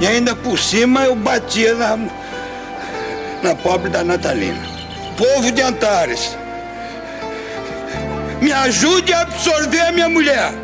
e 0.00 0.08
ainda 0.08 0.34
por 0.34 0.58
cima 0.58 1.04
eu 1.04 1.14
batia 1.14 1.72
na, 1.76 1.96
na 3.44 3.54
pobre 3.54 3.90
da 3.90 4.02
Natalina. 4.02 4.60
Povo 5.16 5.52
de 5.52 5.62
Antares, 5.62 6.36
me 8.40 8.50
ajude 8.50 9.12
a 9.12 9.20
absorver 9.20 9.80
a 9.82 9.92
minha 9.92 10.08
mulher. 10.08 10.63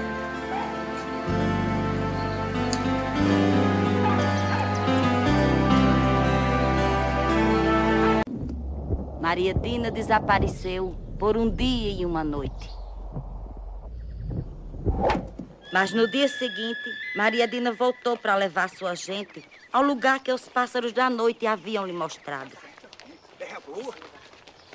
Maria 9.31 9.55
Dina 9.55 9.93
desapareceu 9.93 10.97
por 11.17 11.37
um 11.37 11.49
dia 11.49 11.93
e 11.93 12.05
uma 12.05 12.25
noite. 12.25 12.69
Mas 15.73 15.93
no 15.93 16.11
dia 16.11 16.27
seguinte, 16.27 16.91
Maria 17.15 17.47
Dina 17.47 17.71
voltou 17.71 18.17
para 18.17 18.35
levar 18.35 18.69
sua 18.69 18.97
gente 18.97 19.49
ao 19.73 19.85
lugar 19.85 20.19
que 20.19 20.33
os 20.33 20.49
pássaros 20.49 20.93
da 20.93 21.09
noite 21.09 21.47
haviam 21.47 21.87
lhe 21.87 21.93
mostrado. 21.93 22.51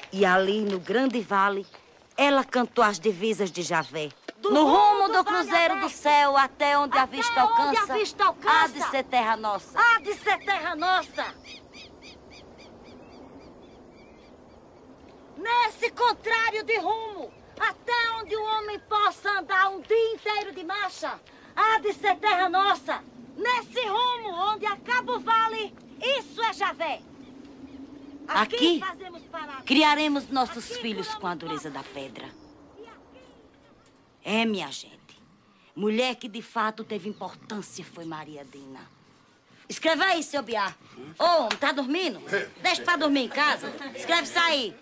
E 0.09 0.25
ali, 0.25 0.61
no 0.61 0.79
grande 0.79 1.19
vale, 1.19 1.67
ela 2.15 2.45
cantou 2.45 2.81
as 2.81 2.97
divisas 2.97 3.51
de 3.51 3.61
Javé. 3.61 4.07
no 4.41 4.63
rumo 4.63 5.09
do 5.11 5.21
cruzeiro 5.25 5.81
do 5.81 5.89
céu, 5.89 6.37
até 6.37 6.77
onde 6.77 6.97
a 6.97 7.05
vista 7.05 7.41
alcança, 7.41 7.67
onde 7.67 7.91
a 7.91 7.95
vista 7.95 8.23
alcança. 8.23 8.63
há 8.63 8.67
de 8.67 8.89
ser 8.89 9.03
terra 9.03 9.35
nossa. 9.35 9.77
Há 9.77 9.99
de 9.99 10.13
ser 10.13 10.37
terra 10.45 10.75
nossa! 10.77 11.25
Nesse 15.45 15.91
contrário 15.91 16.63
de 16.63 16.75
rumo, 16.79 17.31
até 17.60 18.12
onde 18.19 18.36
o 18.36 18.43
homem 18.43 18.79
possa 18.79 19.29
andar 19.39 19.69
um 19.69 19.79
dia 19.79 20.13
inteiro 20.13 20.51
de 20.51 20.63
marcha, 20.63 21.19
há 21.55 21.77
de 21.77 21.93
ser 21.93 22.15
terra 22.15 22.49
nossa. 22.49 23.03
Nesse 23.38 23.79
rumo, 23.86 24.29
onde 24.29 24.65
acaba 24.65 25.17
o 25.17 25.19
vale, 25.19 25.75
isso 26.01 26.41
é 26.41 26.51
Javé. 26.51 26.99
Aqui, 28.27 28.79
fazemos 28.79 29.21
parada. 29.23 29.62
criaremos 29.62 30.27
nossos 30.29 30.77
filhos 30.77 31.13
com 31.13 31.27
a 31.27 31.36
dureza 31.36 31.69
da 31.69 31.84
pedra. 31.84 32.27
É, 34.23 34.45
minha 34.45 34.71
gente. 34.71 34.95
Mulher 35.75 36.15
que 36.15 36.27
de 36.27 36.41
fato 36.41 36.84
teve 36.84 37.08
importância 37.08 37.86
foi 37.86 38.03
Maria 38.03 38.43
Dina. 38.43 38.89
Escreve 39.69 40.03
aí, 40.03 40.23
seu 40.23 40.41
Biá. 40.41 40.73
Ô, 41.19 41.23
homem, 41.43 41.58
tá 41.60 41.71
dormindo? 41.71 42.19
Deixa 42.63 42.81
pra 42.81 42.95
dormir 42.95 43.25
em 43.25 43.29
casa. 43.29 43.71
Escreve 43.95 44.23
isso 44.23 44.39
aí. 44.39 44.75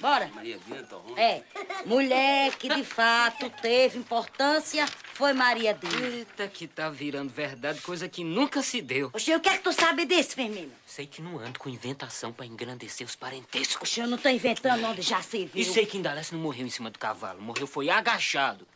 Bora. 0.00 0.28
Maria 0.34 0.58
Dina, 0.58 0.82
tá 0.82 0.96
ruim? 0.96 1.18
É. 1.18 1.42
Mulher 1.86 2.56
que 2.56 2.68
de 2.68 2.84
fato 2.84 3.50
teve 3.62 3.98
importância 3.98 4.86
foi 5.12 5.32
Maria 5.32 5.74
Dina. 5.74 6.06
Eita, 6.06 6.48
que 6.48 6.66
tá 6.66 6.90
virando 6.90 7.30
verdade, 7.30 7.80
coisa 7.80 8.08
que 8.08 8.24
nunca 8.24 8.62
se 8.62 8.80
deu. 8.80 9.10
Oxe, 9.12 9.34
o 9.34 9.40
que 9.40 9.48
é 9.48 9.56
que 9.56 9.62
tu 9.64 9.72
sabe 9.72 10.04
disso, 10.04 10.34
Firmino? 10.34 10.72
Sei 10.86 11.06
que 11.06 11.22
não 11.22 11.38
ando 11.38 11.58
com 11.58 11.68
inventação 11.68 12.32
pra 12.32 12.44
engrandecer 12.44 13.06
os 13.06 13.14
parentescos. 13.14 13.88
Oxe, 13.88 14.00
eu 14.00 14.06
não 14.06 14.18
tô 14.18 14.28
inventando 14.28 14.84
onde 14.84 15.02
já 15.02 15.22
se 15.22 15.46
viu. 15.46 15.62
E 15.62 15.64
sei 15.64 15.86
que 15.86 15.98
Indalece 15.98 16.34
não 16.34 16.40
morreu 16.40 16.66
em 16.66 16.70
cima 16.70 16.90
do 16.90 16.98
cavalo, 16.98 17.40
morreu 17.40 17.66
foi 17.66 17.88
agachado. 17.90 18.66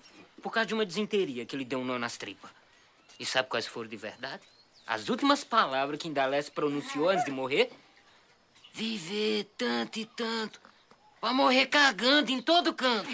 Por 0.42 0.53
causa 0.53 0.66
de 0.66 0.75
uma 0.75 0.87
desinteria 0.87 1.44
que 1.44 1.57
ele 1.57 1.64
deu 1.64 1.81
um 1.81 1.85
nó 1.85 1.99
nas 1.99 2.16
tripas. 2.16 2.51
E 3.18 3.27
sabe 3.27 3.49
quais 3.49 3.66
foram 3.66 3.88
de 3.88 3.97
verdade? 3.97 4.42
As 4.87 5.09
últimas 5.09 5.44
palavras 5.44 5.99
que 5.99 6.09
Indalés 6.09 6.49
pronunciou 6.49 7.09
antes 7.09 7.25
de 7.25 7.31
morrer? 7.31 7.71
Viver 8.73 9.44
tanto 9.59 9.99
e 9.99 10.07
tanto. 10.07 10.61
Pra 11.20 11.33
morrer 11.33 11.66
cagando 11.66 12.31
em 12.31 12.40
todo 12.40 12.72
canto. 12.72 13.09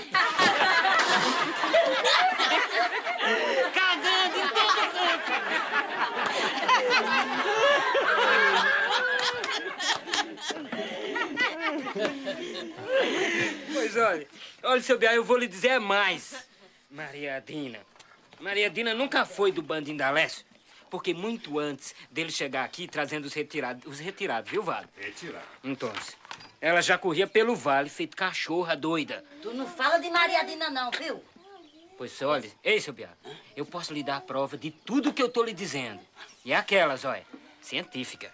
cagando 3.73 4.39
em 4.39 4.49
todo 4.49 4.91
canto. 4.93 5.33
Pois 13.73 13.97
olha, 13.97 14.27
olha, 14.63 14.83
seu 14.83 14.99
Biá, 14.99 15.15
eu 15.15 15.25
vou 15.25 15.39
lhe 15.39 15.47
dizer 15.47 15.79
mais. 15.79 16.47
Maria 16.91 17.43
Dina. 17.45 17.79
Maria 18.39 18.69
Dina 18.69 18.93
nunca 18.93 19.25
foi 19.25 19.51
do 19.51 19.63
bando 19.63 19.91
Indalécio. 19.91 20.45
Porque 20.95 21.13
muito 21.13 21.59
antes 21.59 21.93
dele 22.09 22.31
chegar 22.31 22.63
aqui 22.63 22.87
trazendo 22.87 23.25
os 23.25 23.35
retirados, 23.35 23.85
os 23.85 23.99
retirados, 23.99 24.49
viu, 24.49 24.63
Vale? 24.63 24.87
Retirar. 24.97 25.43
Então, 25.65 25.93
ela 26.61 26.81
já 26.81 26.97
corria 26.97 27.27
pelo 27.27 27.57
vale, 27.57 27.91
feito 27.91 28.17
cachorra 28.17 28.77
doida. 28.77 29.25
Tu 29.43 29.53
não 29.55 29.67
fala 29.67 29.99
de 29.99 30.09
Maria 30.09 30.45
Dina, 30.45 30.71
não, 30.71 30.93
viu? 30.93 31.21
Pois 31.99 32.23
olha, 32.23 32.49
ei, 32.63 32.81
seu 32.81 32.93
Biá, 32.93 33.09
eu 33.57 33.67
posso 33.67 33.93
lhe 33.93 34.05
dar 34.05 34.19
a 34.19 34.21
prova 34.21 34.57
de 34.57 34.71
tudo 34.71 35.13
que 35.13 35.21
eu 35.21 35.29
tô 35.29 35.43
lhe 35.43 35.53
dizendo. 35.53 35.99
E 36.45 36.53
é 36.53 36.57
aquelas, 36.57 37.05
olha, 37.05 37.27
científica. 37.61 38.33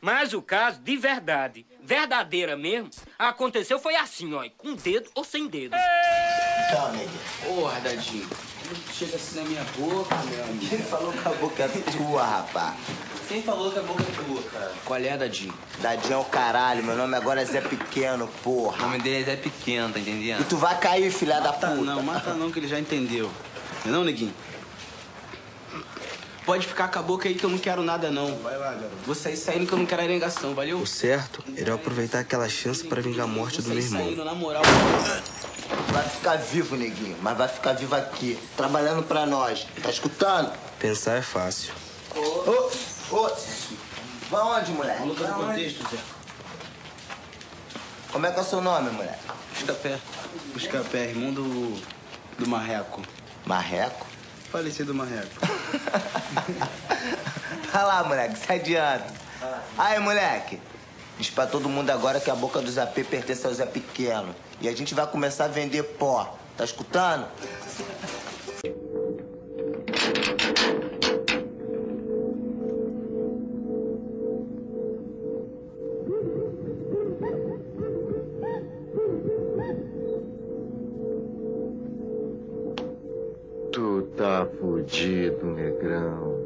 Mas 0.00 0.34
o 0.34 0.40
caso, 0.40 0.78
de 0.80 0.96
verdade, 0.96 1.66
verdadeira 1.82 2.56
mesmo, 2.56 2.90
aconteceu 3.18 3.80
foi 3.80 3.96
assim, 3.96 4.32
ó, 4.34 4.48
com 4.56 4.76
dedo 4.76 5.10
ou 5.16 5.24
sem 5.24 5.48
dedo. 5.48 5.74
Tchau, 6.70 6.92
neguinho. 6.92 7.10
Porra, 7.44 7.80
Dadinho. 7.80 8.26
Chega 8.92 9.16
assim 9.16 9.36
na 9.40 9.44
minha 9.44 9.64
boca, 9.78 10.16
meu 10.28 10.42
amigo. 10.44 10.66
Quem 10.68 10.78
falou 10.78 11.12
que 11.12 11.28
a 11.28 11.30
boca 11.32 11.62
é 11.62 11.68
tua, 11.68 12.24
rapaz? 12.24 12.74
Quem 13.28 13.42
falou 13.42 13.70
que 13.70 13.78
a 13.78 13.82
boca 13.82 14.02
é 14.02 14.24
tua, 14.24 14.42
cara? 14.50 14.72
Qual 14.84 14.98
é, 14.98 15.16
Dadinho? 15.16 15.54
Dadinho 15.80 16.14
é 16.14 16.16
o 16.16 16.24
caralho, 16.24 16.82
meu 16.82 16.96
nome 16.96 17.16
agora 17.16 17.40
é 17.40 17.44
Zé 17.44 17.60
Pequeno, 17.60 18.28
porra. 18.42 18.78
O 18.78 18.86
nome 18.86 18.98
dele 19.00 19.22
é 19.22 19.24
Zé 19.24 19.36
Pequeno, 19.36 19.92
tá 19.92 20.00
entendendo? 20.00 20.40
E 20.40 20.44
tu 20.44 20.56
vai 20.56 20.78
cair, 20.78 21.12
filha 21.12 21.36
da 21.40 21.52
Mata 21.52 21.68
puta. 21.68 21.82
não, 21.82 22.02
mata 22.02 22.34
não, 22.34 22.50
que 22.50 22.58
ele 22.58 22.68
já 22.68 22.78
entendeu. 22.80 23.30
Não 23.84 23.92
é 23.92 23.96
não, 23.98 24.04
neguinho? 24.04 24.34
Pode 26.44 26.66
ficar 26.66 26.88
com 26.88 26.98
a 27.00 27.02
boca 27.02 27.28
aí 27.28 27.34
que 27.34 27.44
eu 27.44 27.50
não 27.50 27.58
quero 27.58 27.82
nada, 27.82 28.08
não. 28.10 28.36
Vai 28.38 28.56
lá, 28.56 28.72
garoto. 28.72 28.96
Vou 29.04 29.14
sair 29.16 29.36
saindo 29.36 29.66
que 29.66 29.72
eu 29.72 29.78
não 29.78 29.86
quero 29.86 30.02
arengação, 30.02 30.54
valeu? 30.54 30.78
O 30.78 30.86
certo 30.86 31.42
era 31.56 31.74
aproveitar 31.74 32.20
aquela 32.20 32.48
chance 32.48 32.84
pra 32.84 33.00
vingar 33.02 33.24
a 33.24 33.28
morte 33.28 33.60
do 33.62 33.68
meu 33.68 33.78
irmão. 33.78 34.04
Saindo, 34.04 34.24
na 34.24 34.34
moral. 34.34 34.62
Vai 35.96 36.04
ficar 36.10 36.36
vivo, 36.36 36.76
neguinho, 36.76 37.16
mas 37.22 37.38
vai 37.38 37.48
ficar 37.48 37.72
vivo 37.72 37.94
aqui, 37.94 38.38
trabalhando 38.54 39.02
pra 39.02 39.24
nós. 39.24 39.66
Tá 39.82 39.88
escutando? 39.88 40.52
Pensar 40.78 41.16
é 41.16 41.22
fácil. 41.22 41.72
Ô, 42.14 42.20
ô, 42.20 42.70
ô. 43.16 43.30
Vai 44.28 44.42
onde, 44.42 44.72
moleque? 44.72 44.98
Vamos 44.98 45.18
no 45.18 45.24
onde? 45.24 45.46
contexto, 45.46 45.90
Zé. 45.90 45.96
Como 48.12 48.26
é 48.26 48.30
que 48.30 48.38
é 48.38 48.42
o 48.42 48.44
seu 48.44 48.60
nome, 48.60 48.90
moleque? 48.90 49.18
Buscapé. 49.54 49.98
Buscapé, 50.52 51.04
irmão 51.04 51.32
do. 51.32 51.82
do 52.38 52.46
Marreco. 52.46 53.00
Marreco? 53.46 54.06
Falecido 54.52 54.94
Marreco. 54.94 55.32
Vai 57.72 57.84
lá, 57.86 58.04
moleque, 58.04 58.38
se 58.38 58.52
adianta. 58.52 59.14
Aí, 59.78 59.98
moleque. 59.98 60.60
Diz 61.18 61.30
pra 61.30 61.46
todo 61.46 61.70
mundo 61.70 61.88
agora 61.88 62.20
que 62.20 62.30
a 62.30 62.34
boca 62.34 62.60
do 62.60 62.70
Zé 62.70 62.84
P 62.84 63.02
pertence 63.02 63.46
ao 63.46 63.54
Zé 63.54 63.64
Pequeno. 63.64 64.36
E 64.60 64.68
a 64.68 64.72
gente 64.74 64.94
vai 64.94 65.06
começar 65.06 65.44
a 65.44 65.48
vender 65.48 65.82
pó. 65.82 66.36
Tá 66.56 66.64
escutando? 66.64 67.26
Tu 83.72 84.02
tá 84.16 84.46
fudido, 84.58 85.44
negrão. 85.44 86.45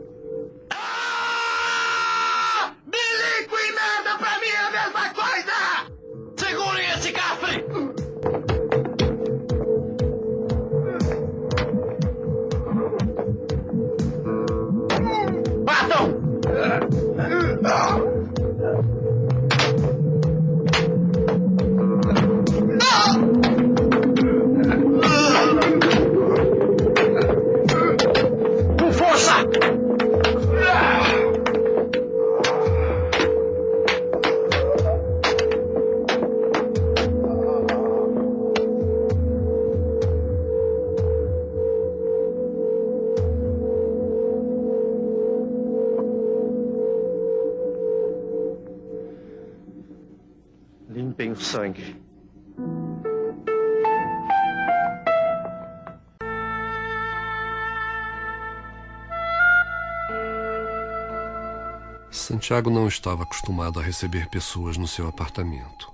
Santiago 62.20 62.70
não 62.70 62.86
estava 62.86 63.22
acostumado 63.22 63.80
a 63.80 63.82
receber 63.82 64.28
pessoas 64.28 64.76
no 64.76 64.86
seu 64.86 65.08
apartamento. 65.08 65.90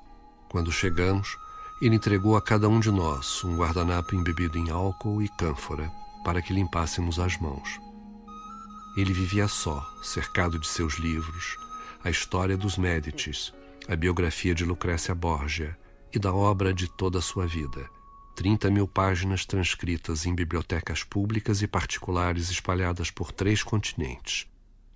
Quando 0.49 0.73
chegamos, 0.73 1.37
ele 1.81 1.95
entregou 1.95 2.37
a 2.37 2.43
cada 2.43 2.69
um 2.69 2.81
de 2.81 2.91
nós 2.91 3.45
um 3.45 3.57
guardanapo 3.57 4.15
embebido 4.15 4.59
em 4.59 4.69
álcool 4.69 5.23
e 5.23 5.29
cânfora 5.29 5.91
para 6.25 6.43
que 6.43 6.53
limpássemos 6.53 7.21
as 7.21 7.39
mãos. 7.39 7.81
Ele 8.97 9.12
vivia 9.12 9.47
só, 9.47 9.87
cercado 10.03 10.59
de 10.59 10.67
seus 10.67 10.95
livros, 10.95 11.57
a 12.03 12.11
história 12.11 12.57
dos 12.57 12.77
Médicis, 12.77 13.53
a 13.89 13.95
biografia 13.95 14.55
de 14.55 14.65
Lucrécia 14.65 15.15
Borgia 15.15 15.79
e 16.12 16.19
da 16.19 16.35
obra 16.35 16.75
de 16.75 16.89
toda 16.89 17.19
a 17.21 17.23
sua 17.23 17.47
vida. 17.47 17.89
30 18.35 18.69
mil 18.71 18.89
páginas 18.89 19.47
transcritas 19.47 20.27
em 20.27 20.35
bibliotecas 20.35 21.05
públicas 21.05 21.62
e 21.62 21.69
particulares 21.69 22.51
espalhadas 22.51 23.11
por 23.11 23.31
três 23.31 23.62
continentes, 23.62 24.47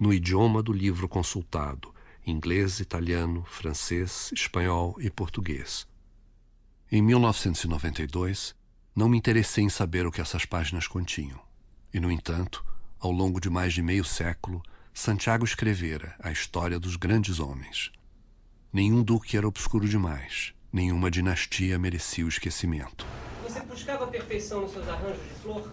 no 0.01 0.13
idioma 0.15 0.63
do 0.63 0.73
livro 0.73 1.07
consultado: 1.07 1.95
inglês, 2.27 2.81
italiano, 2.81 3.45
francês, 3.45 4.31
espanhol 4.33 4.97
e 4.99 5.11
português. 5.11 5.87
Em 6.91 7.03
1992, 7.03 8.55
não 8.97 9.09
me 9.09 9.19
interessei 9.19 9.63
em 9.63 9.69
saber 9.69 10.07
o 10.07 10.11
que 10.11 10.21
essas 10.21 10.45
páginas 10.47 10.89
continham. 10.89 11.39
E, 11.93 12.01
no 12.01 12.11
entanto, 12.11 12.65
ao 12.99 13.13
longo 13.13 13.41
de 13.41 13.51
mais 13.51 13.75
de 13.75 13.83
meio 13.83 14.05
século, 14.05 14.63
Santiago 14.93 15.45
escrevera 15.45 16.17
a 16.21 16.33
história 16.33 16.81
dos 16.81 16.97
grandes 16.97 17.39
homens. 17.39 17.93
Nenhum 18.73 19.03
duque 19.03 19.37
era 19.37 19.47
obscuro 19.47 19.89
demais, 19.89 20.53
nenhuma 20.73 21.11
dinastia 21.11 21.79
merecia 21.79 22.25
o 22.25 22.29
esquecimento. 22.29 23.07
Você 23.45 23.61
buscava 23.61 24.05
a 24.05 24.09
perfeição 24.09 24.63
nos 24.63 24.73
seus 24.73 24.89
arranjos 24.89 25.23
de 25.23 25.35
flor? 25.43 25.73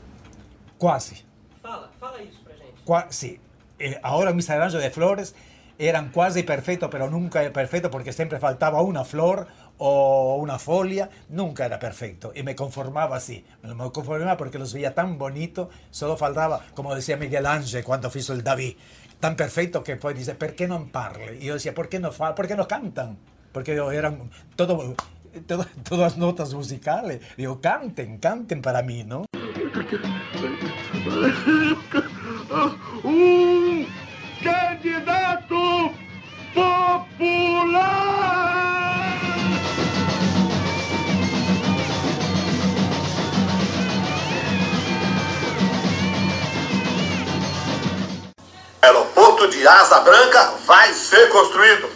Quase. 0.77 1.25
Fala, 1.61 1.91
fala 1.99 2.21
isso 2.21 2.39
pra 2.43 2.53
gente. 2.55 2.81
Qua- 2.83 3.11
sí. 3.11 3.39
Eh, 3.79 3.97
ahora 4.03 4.33
mis 4.33 4.49
arranjos 4.49 4.81
de 4.81 4.89
flores 4.89 5.35
eran 5.79 6.09
quasi 6.09 6.41
perfectos, 6.43 6.89
pero 6.91 7.07
nunca 7.09 7.41
perfecto 7.53 7.91
porque 7.91 8.11
siempre 8.11 8.39
faltaba 8.39 8.81
una 8.81 9.05
flor 9.05 9.45
o 9.77 10.37
una 10.37 10.57
folia, 10.57 11.09
nunca 11.29 11.65
era 11.67 11.77
perfecto. 11.77 12.31
Y 12.35 12.41
me 12.41 12.55
conformaba 12.55 13.17
así. 13.17 13.45
Me 13.61 13.75
conformaba 13.91 14.37
porque 14.37 14.57
los 14.57 14.73
veía 14.73 14.95
tan 14.95 15.19
bonitos, 15.19 15.67
solo 15.91 16.17
faltaba, 16.17 16.61
como 16.73 16.95
decía 16.95 17.15
Miguel 17.17 17.45
Ángel 17.45 17.83
cuando 17.83 18.09
hizo 18.15 18.33
el 18.33 18.43
David, 18.43 18.75
tan 19.19 19.35
perfecto 19.35 19.83
que 19.83 19.97
fue, 19.97 20.15
dice, 20.15 20.33
¿por 20.33 20.55
qué 20.55 20.67
no 20.67 20.87
parle? 20.87 21.37
Y 21.39 21.45
yo 21.45 21.53
decía, 21.53 21.75
¿por 21.75 21.89
qué 21.89 21.99
no, 21.99 22.09
¿por 22.11 22.47
qué 22.47 22.55
no 22.55 22.67
cantan? 22.67 23.19
Porque 23.51 23.73
eran 23.73 24.31
todo, 24.55 24.95
todo- 25.45 25.67
todas 25.87 26.17
notas 26.17 26.55
musicales. 26.55 27.21
Digo, 27.37 27.61
canten, 27.61 28.17
canten 28.17 28.63
para 28.63 28.81
mí, 28.81 29.03
¿no? 29.03 29.25
Um 33.03 33.85
candidato 34.41 35.93
popular! 36.53 37.87
de 49.49 49.67
Asa 49.67 49.99
Branca 50.01 50.53
vai 50.65 50.93
ser 50.93 51.29
construído. 51.29 51.89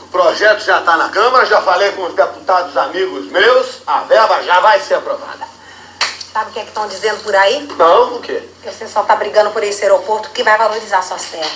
O 0.00 0.06
projeto 0.08 0.60
já 0.64 0.80
está 0.80 0.96
na 0.96 1.08
Câmara, 1.08 1.44
já 1.46 1.60
falei 1.60 1.92
com 1.92 2.06
os 2.06 2.14
deputados 2.14 2.76
amigos 2.76 3.26
meus, 3.26 3.82
a 3.86 4.00
verba 4.00 4.42
já 4.42 4.60
vai 4.60 4.80
ser 4.80 4.94
aprovada. 4.94 5.57
Sabe 6.38 6.50
o 6.50 6.52
que 6.52 6.60
é 6.60 6.62
que 6.62 6.68
estão 6.68 6.86
dizendo 6.86 7.20
por 7.24 7.34
aí? 7.34 7.68
Não, 7.76 8.14
o 8.14 8.20
quê? 8.20 8.48
Que 8.62 8.70
você 8.70 8.86
só 8.86 9.02
tá 9.02 9.16
brigando 9.16 9.50
por 9.50 9.60
esse 9.64 9.82
aeroporto 9.82 10.30
que 10.30 10.44
vai 10.44 10.56
valorizar 10.56 11.02
suas 11.02 11.24
terras. 11.24 11.50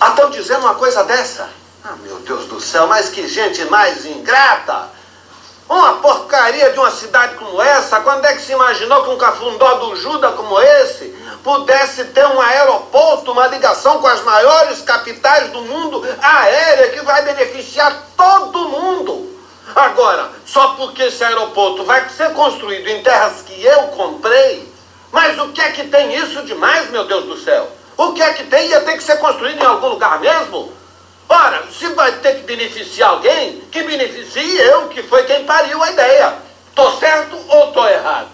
Ah, 0.00 0.08
estão 0.08 0.30
dizendo 0.30 0.60
uma 0.60 0.76
coisa 0.76 1.04
dessa? 1.04 1.50
Ah, 1.84 1.92
meu 2.02 2.18
Deus 2.20 2.46
do 2.46 2.58
céu, 2.58 2.86
mas 2.86 3.10
que 3.10 3.28
gente 3.28 3.62
mais 3.66 4.06
ingrata! 4.06 4.88
Uma 5.68 5.96
porcaria 5.96 6.72
de 6.72 6.78
uma 6.78 6.90
cidade 6.90 7.34
como 7.34 7.60
essa, 7.60 8.00
quando 8.00 8.24
é 8.24 8.34
que 8.34 8.40
se 8.40 8.52
imaginou 8.52 9.04
que 9.04 9.10
um 9.10 9.18
cafundó 9.18 9.74
do 9.74 9.94
Juda 9.94 10.32
como 10.32 10.58
esse 10.58 11.14
pudesse 11.44 12.04
ter 12.06 12.26
um 12.26 12.40
aeroporto, 12.40 13.32
uma 13.32 13.46
ligação 13.48 14.00
com 14.00 14.06
as 14.06 14.22
maiores 14.22 14.80
capitais 14.80 15.50
do 15.50 15.60
mundo 15.60 16.02
aérea 16.22 16.92
que 16.92 17.02
vai 17.02 17.20
beneficiar 17.26 18.06
todo 18.16 18.70
mundo? 18.70 19.31
Agora, 19.74 20.30
só 20.44 20.74
porque 20.74 21.04
esse 21.04 21.22
aeroporto 21.24 21.84
vai 21.84 22.08
ser 22.08 22.32
construído 22.32 22.88
em 22.88 23.02
terras 23.02 23.42
que 23.42 23.64
eu 23.64 23.82
comprei, 23.88 24.70
mas 25.10 25.38
o 25.38 25.48
que 25.48 25.60
é 25.60 25.70
que 25.70 25.88
tem 25.88 26.14
isso 26.14 26.42
demais, 26.42 26.90
meu 26.90 27.04
Deus 27.04 27.24
do 27.24 27.38
céu? 27.38 27.70
O 27.96 28.12
que 28.12 28.22
é 28.22 28.32
que 28.32 28.44
tem? 28.44 28.68
Ia 28.68 28.80
ter 28.80 28.96
que 28.96 29.02
ser 29.02 29.18
construído 29.18 29.60
em 29.60 29.66
algum 29.66 29.88
lugar 29.88 30.18
mesmo? 30.20 30.72
Ora, 31.28 31.64
se 31.70 31.86
vai 31.88 32.12
ter 32.18 32.36
que 32.36 32.42
beneficiar 32.42 33.10
alguém, 33.10 33.60
que 33.70 33.82
beneficie 33.82 34.58
eu, 34.58 34.88
que 34.88 35.02
foi 35.02 35.24
quem 35.24 35.44
pariu 35.44 35.82
a 35.82 35.90
ideia. 35.90 36.34
Tô 36.74 36.90
certo 36.92 37.36
ou 37.48 37.72
tô 37.72 37.86
errado? 37.86 38.28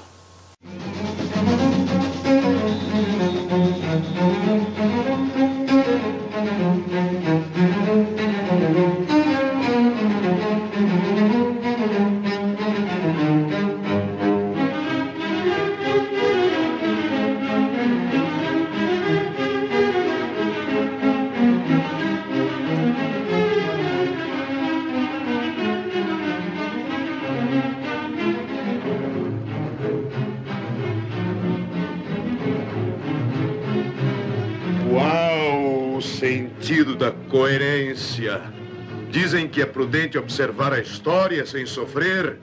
Que 39.59 39.63
é 39.63 39.67
prudente 39.67 40.17
observar 40.17 40.73
a 40.73 40.79
história 40.79 41.45
sem 41.45 41.67
sofrer, 41.67 42.39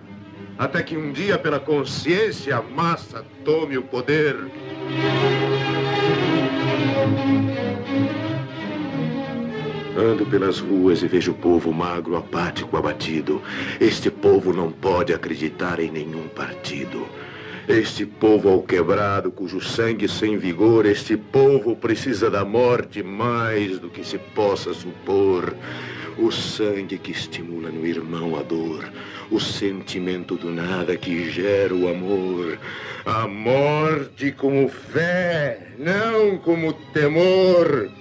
até 0.58 0.84
que 0.84 0.97
um 0.97 1.13
dia, 1.13 1.38
pela 1.38 1.62
consciência, 1.62 2.58
a 2.58 2.62
massa 2.62 3.25
tome 3.45 3.78
o 3.78 3.84
poder. 3.84 4.36
Ando 9.97 10.25
pelas 10.25 10.60
ruas 10.60 11.04
e 11.04 11.08
vejo 11.08 11.32
o 11.32 11.36
povo 11.36 11.71
magro, 11.71 12.17
apático, 12.17 12.75
abatido. 12.75 13.41
Este 13.80 14.12
povo 14.12 14.51
não 14.51 14.69
pode 14.69 15.13
acreditar 15.13 15.80
em 15.80 15.89
nenhum 15.89 16.28
partido. 16.28 17.08
Este 17.65 18.06
povo 18.06 18.49
alquebrado, 18.49 19.32
cujo 19.32 19.62
sangue 19.62 20.10
sem 20.10 20.38
vigor, 20.38 20.86
este 20.86 21.15
povo 21.15 21.78
precisa 21.78 22.30
da 22.30 22.43
morte 22.43 23.01
mais 23.01 23.80
do 23.80 23.89
que 23.89 24.04
se 24.04 24.17
possa 24.17 24.73
supor. 24.73 25.56
O 26.17 26.32
sangue 26.32 26.97
que 26.97 27.12
estimula 27.12 27.69
no 27.69 27.86
irmão 27.86 28.38
a 28.38 28.41
dor, 28.41 28.89
o 29.30 29.39
sentimento 29.39 30.36
do 30.36 30.49
nada 30.49 30.95
que 30.95 31.30
gera 31.30 31.75
o 31.75 31.89
amor. 31.89 32.58
A 33.06 33.28
morte 33.28 34.32
como 34.32 34.69
fé, 34.69 35.73
não 35.78 36.38
como 36.38 36.71
temor. 36.93 37.91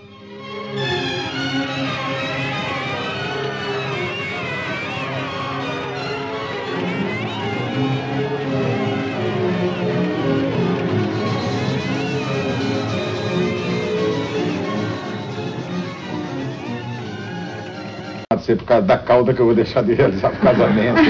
Ser 18.44 18.57
por 18.57 18.64
causa 18.64 18.87
da 18.87 18.98
cauda 18.98 19.33
que 19.33 19.40
eu 19.40 19.46
vou 19.46 19.54
deixar 19.54 19.83
de 19.83 19.94
realizar 19.94 20.30
o 20.30 20.37
casamento. 20.37 21.00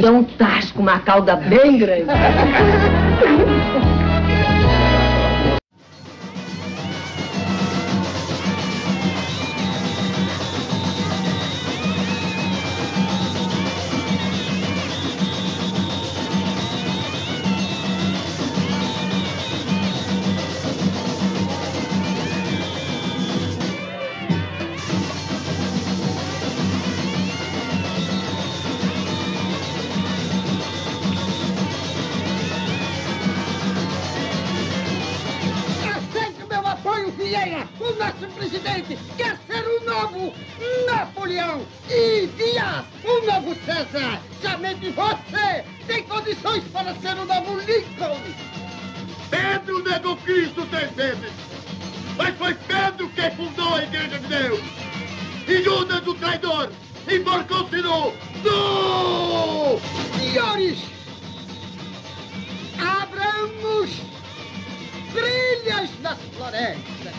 Não 0.00 0.22
estás 0.22 0.72
com 0.72 0.82
uma 0.82 0.98
cauda 1.00 1.36
bem 1.36 1.78
grande. 1.78 2.06
Você 45.56 45.64
tem 45.86 46.02
condições 46.04 46.64
para 46.72 46.94
ser 46.96 47.16
o 47.16 47.24
novo 47.24 47.58
Lincoln! 47.60 48.20
Pedro 49.30 49.82
negou 49.82 50.16
Cristo 50.18 50.66
três 50.66 50.90
vezes, 50.92 51.32
mas 52.16 52.36
foi 52.36 52.54
Pedro 52.54 53.08
quem 53.10 53.30
fundou 53.32 53.74
a 53.74 53.82
Igreja 53.82 54.18
de 54.18 54.26
Deus. 54.26 54.60
E 55.48 55.62
Judas, 55.62 56.06
o 56.06 56.14
traidor, 56.14 56.70
enforcou-se 57.08 57.76
no... 57.76 58.12
no... 58.44 59.80
Senhores, 60.18 60.78
abramos 62.78 63.90
trilhas 65.12 65.90
nas 66.00 66.18
florestas. 66.36 67.14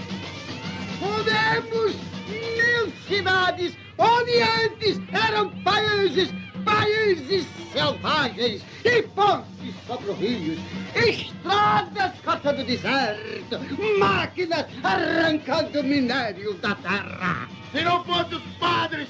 Fundemos 1.00 1.95
mil 2.28 2.93
cidades 3.08 3.78
onde 3.97 4.41
antes 4.41 5.00
eram 5.12 5.50
países, 5.62 6.30
países 6.68 7.48
selvagens 7.72 8.62
e 8.84 9.02
pontes 9.04 9.74
sobre 9.88 10.12
os 10.12 10.20
rios, 10.20 10.60
estradas 10.96 12.12
cortando 12.24 12.66
deserto, 12.66 13.60
máquinas 13.98 14.66
arrancando 14.84 15.84
minério 15.84 16.54
da 16.56 16.76
terra. 16.76 17.48
Se 17.72 17.82
não 17.82 18.04
fossem 18.04 18.38
os 18.38 18.44
padres, 18.60 19.08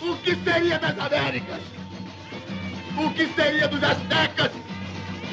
o 0.00 0.16
que 0.16 0.34
seria 0.36 0.78
das 0.78 0.98
Américas? 0.98 1.60
O 2.96 3.10
que 3.10 3.26
seria 3.34 3.68
dos 3.68 3.82
astecas, 3.82 4.50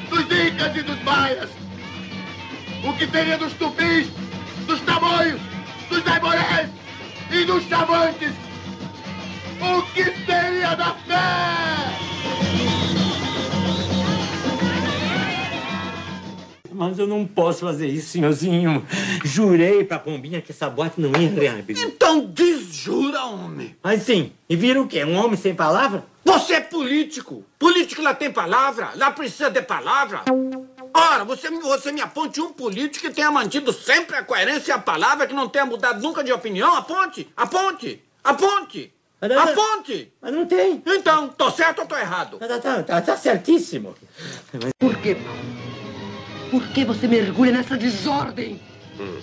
dos 0.09 0.23
incas 0.23 0.75
e 0.75 0.81
dos 0.81 1.01
maias? 1.03 1.49
O 2.83 2.93
que 2.93 3.07
seria 3.07 3.37
dos 3.37 3.53
tupis, 3.53 4.07
dos 4.65 4.81
tamoios, 4.81 5.39
dos 5.89 6.05
aimorés 6.07 6.69
e 7.31 7.45
dos 7.45 7.63
chavantes? 7.67 8.50
O 9.61 9.81
que 9.93 10.03
seria 10.25 10.75
da 10.75 10.93
fé? 10.93 11.91
Mas 16.73 16.97
eu 16.97 17.05
não 17.05 17.27
posso 17.27 17.59
fazer 17.59 17.87
isso, 17.87 18.09
senhorzinho. 18.09 18.83
Jurei 19.23 19.83
pra 19.83 19.99
Pombinha 19.99 20.41
que 20.41 20.51
essa 20.51 20.67
boate 20.67 20.99
não 20.99 21.11
ia 21.21 21.29
reabrir. 21.29 21.79
Então 21.79 22.25
desjura, 22.25 23.23
homem. 23.25 23.75
Mas 23.83 24.01
sim, 24.01 24.31
e 24.49 24.55
vira 24.55 24.81
o 24.81 24.87
quê? 24.87 25.05
Um 25.05 25.15
homem 25.15 25.37
sem 25.37 25.53
palavra? 25.53 26.03
Você 26.25 26.55
é 26.55 26.59
político. 26.59 27.45
Político 27.59 28.01
lá 28.01 28.15
tem 28.15 28.31
palavra, 28.31 28.91
lá 28.95 29.11
precisa 29.11 29.49
de 29.51 29.61
palavra. 29.61 30.21
Ora, 30.93 31.23
você, 31.23 31.51
você 31.51 31.91
me 31.91 32.01
aponte 32.01 32.41
um 32.41 32.51
político 32.51 33.07
que 33.07 33.13
tenha 33.13 33.29
mantido 33.29 33.71
sempre 33.71 34.15
a 34.15 34.23
coerência 34.23 34.71
e 34.71 34.73
a 34.73 34.79
palavra, 34.79 35.27
que 35.27 35.33
não 35.35 35.47
tenha 35.47 35.65
mudado 35.65 36.01
nunca 36.01 36.23
de 36.23 36.33
opinião. 36.33 36.75
Aponte, 36.75 37.27
aponte, 37.37 38.03
aponte. 38.23 38.91
Mas- 39.21 39.31
Aponte! 39.51 40.11
Mas 40.19 40.33
não 40.33 40.45
tem. 40.47 40.81
Então, 40.85 41.27
tô 41.29 41.51
certo 41.51 41.79
ou 41.81 41.85
tô 41.85 41.95
errado? 41.95 42.37
Tá, 42.39 42.59
tá, 42.59 42.81
tá, 42.83 43.01
tá 43.01 43.15
certíssimo. 43.17 43.93
Por 44.79 44.97
quê, 44.97 45.13
Paulo? 45.15 45.39
Por 46.49 46.67
que 46.69 46.83
você 46.83 47.07
mergulha 47.07 47.51
nessa 47.51 47.77
desordem? 47.77 48.59
Hum. 48.99 49.19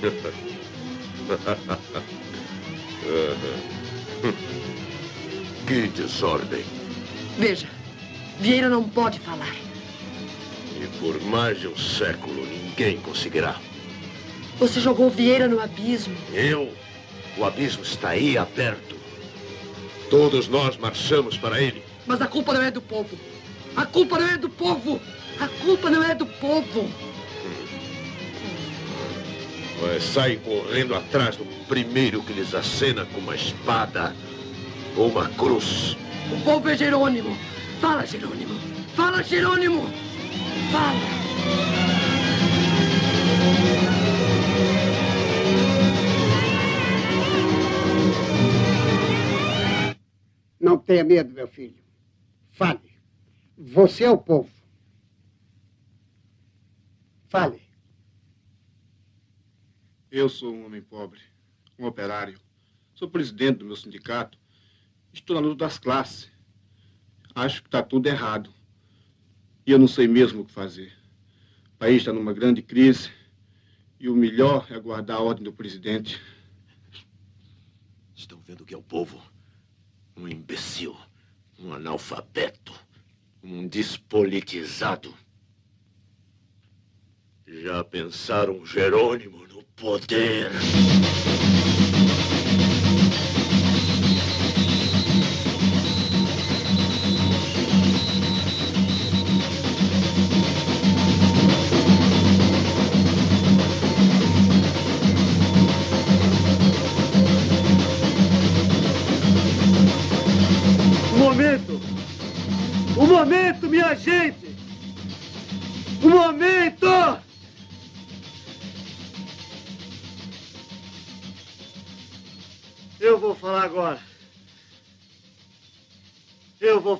que 5.66 5.88
desordem. 5.88 6.64
Veja, 7.38 7.68
Vieira 8.38 8.68
não 8.68 8.88
pode 8.88 9.18
falar. 9.20 9.54
E 10.80 10.86
por 10.98 11.20
mais 11.22 11.58
de 11.60 11.68
um 11.68 11.76
século 11.76 12.44
ninguém 12.46 12.98
conseguirá. 13.00 13.56
Você 14.58 14.80
jogou 14.80 15.10
Vieira 15.10 15.48
no 15.48 15.60
abismo. 15.60 16.16
Eu? 16.32 16.72
O 17.36 17.44
abismo 17.44 17.82
está 17.82 18.10
aí 18.10 18.38
aberto. 18.38 18.95
Todos 20.10 20.48
nós 20.48 20.76
marchamos 20.76 21.36
para 21.36 21.60
ele. 21.60 21.82
Mas 22.06 22.20
a 22.20 22.26
culpa 22.26 22.54
não 22.54 22.62
é 22.62 22.70
do 22.70 22.80
povo. 22.80 23.18
A 23.76 23.84
culpa 23.84 24.18
não 24.18 24.28
é 24.28 24.38
do 24.38 24.48
povo. 24.48 25.00
A 25.40 25.48
culpa 25.48 25.90
não 25.90 26.02
é 26.02 26.14
do 26.14 26.26
povo. 26.26 26.88
Mas 29.82 30.02
saem 30.02 30.38
correndo 30.38 30.94
atrás 30.94 31.36
do 31.36 31.44
primeiro 31.66 32.22
que 32.22 32.32
lhes 32.32 32.54
acena 32.54 33.04
com 33.06 33.18
uma 33.18 33.34
espada 33.34 34.14
ou 34.96 35.08
uma 35.08 35.28
cruz. 35.30 35.96
O 36.32 36.40
povo 36.42 36.68
é 36.68 36.76
Jerônimo. 36.76 37.36
Fala, 37.80 38.06
Jerônimo. 38.06 38.58
Fala, 38.94 39.22
Jerônimo. 39.22 39.90
Fala. 40.72 41.95
Não 50.66 50.76
tenha 50.76 51.04
medo, 51.04 51.32
meu 51.32 51.46
filho. 51.46 51.78
Fale. 52.50 52.80
Você 53.56 54.02
é 54.02 54.10
o 54.10 54.18
povo. 54.18 54.50
Fale. 57.28 57.62
Eu 60.10 60.28
sou 60.28 60.52
um 60.52 60.66
homem 60.66 60.82
pobre, 60.82 61.20
um 61.78 61.86
operário. 61.86 62.40
Sou 62.96 63.08
presidente 63.08 63.58
do 63.58 63.64
meu 63.64 63.76
sindicato. 63.76 64.36
Estou 65.12 65.36
na 65.36 65.40
luta 65.46 65.64
das 65.66 65.78
classes. 65.78 66.28
Acho 67.32 67.62
que 67.62 67.68
está 67.68 67.80
tudo 67.80 68.08
errado. 68.08 68.52
E 69.64 69.70
eu 69.70 69.78
não 69.78 69.86
sei 69.86 70.08
mesmo 70.08 70.40
o 70.40 70.44
que 70.44 70.52
fazer. 70.52 70.92
O 71.74 71.78
país 71.78 71.98
está 71.98 72.12
numa 72.12 72.32
grande 72.32 72.60
crise. 72.60 73.12
E 74.00 74.08
o 74.08 74.16
melhor 74.16 74.66
é 74.68 74.74
aguardar 74.74 75.18
a 75.18 75.22
ordem 75.22 75.44
do 75.44 75.52
presidente. 75.52 76.20
Estão 78.16 78.40
vendo 78.40 78.62
o 78.62 78.66
que 78.66 78.74
é 78.74 78.76
o 78.76 78.82
povo? 78.82 79.35
Um 80.16 80.26
imbecil, 80.26 80.96
um 81.58 81.72
analfabeto, 81.74 82.72
um 83.42 83.68
despolitizado. 83.68 85.14
Já 87.46 87.84
pensaram 87.84 88.64
Jerônimo 88.64 89.46
no 89.46 89.62
poder? 89.76 90.50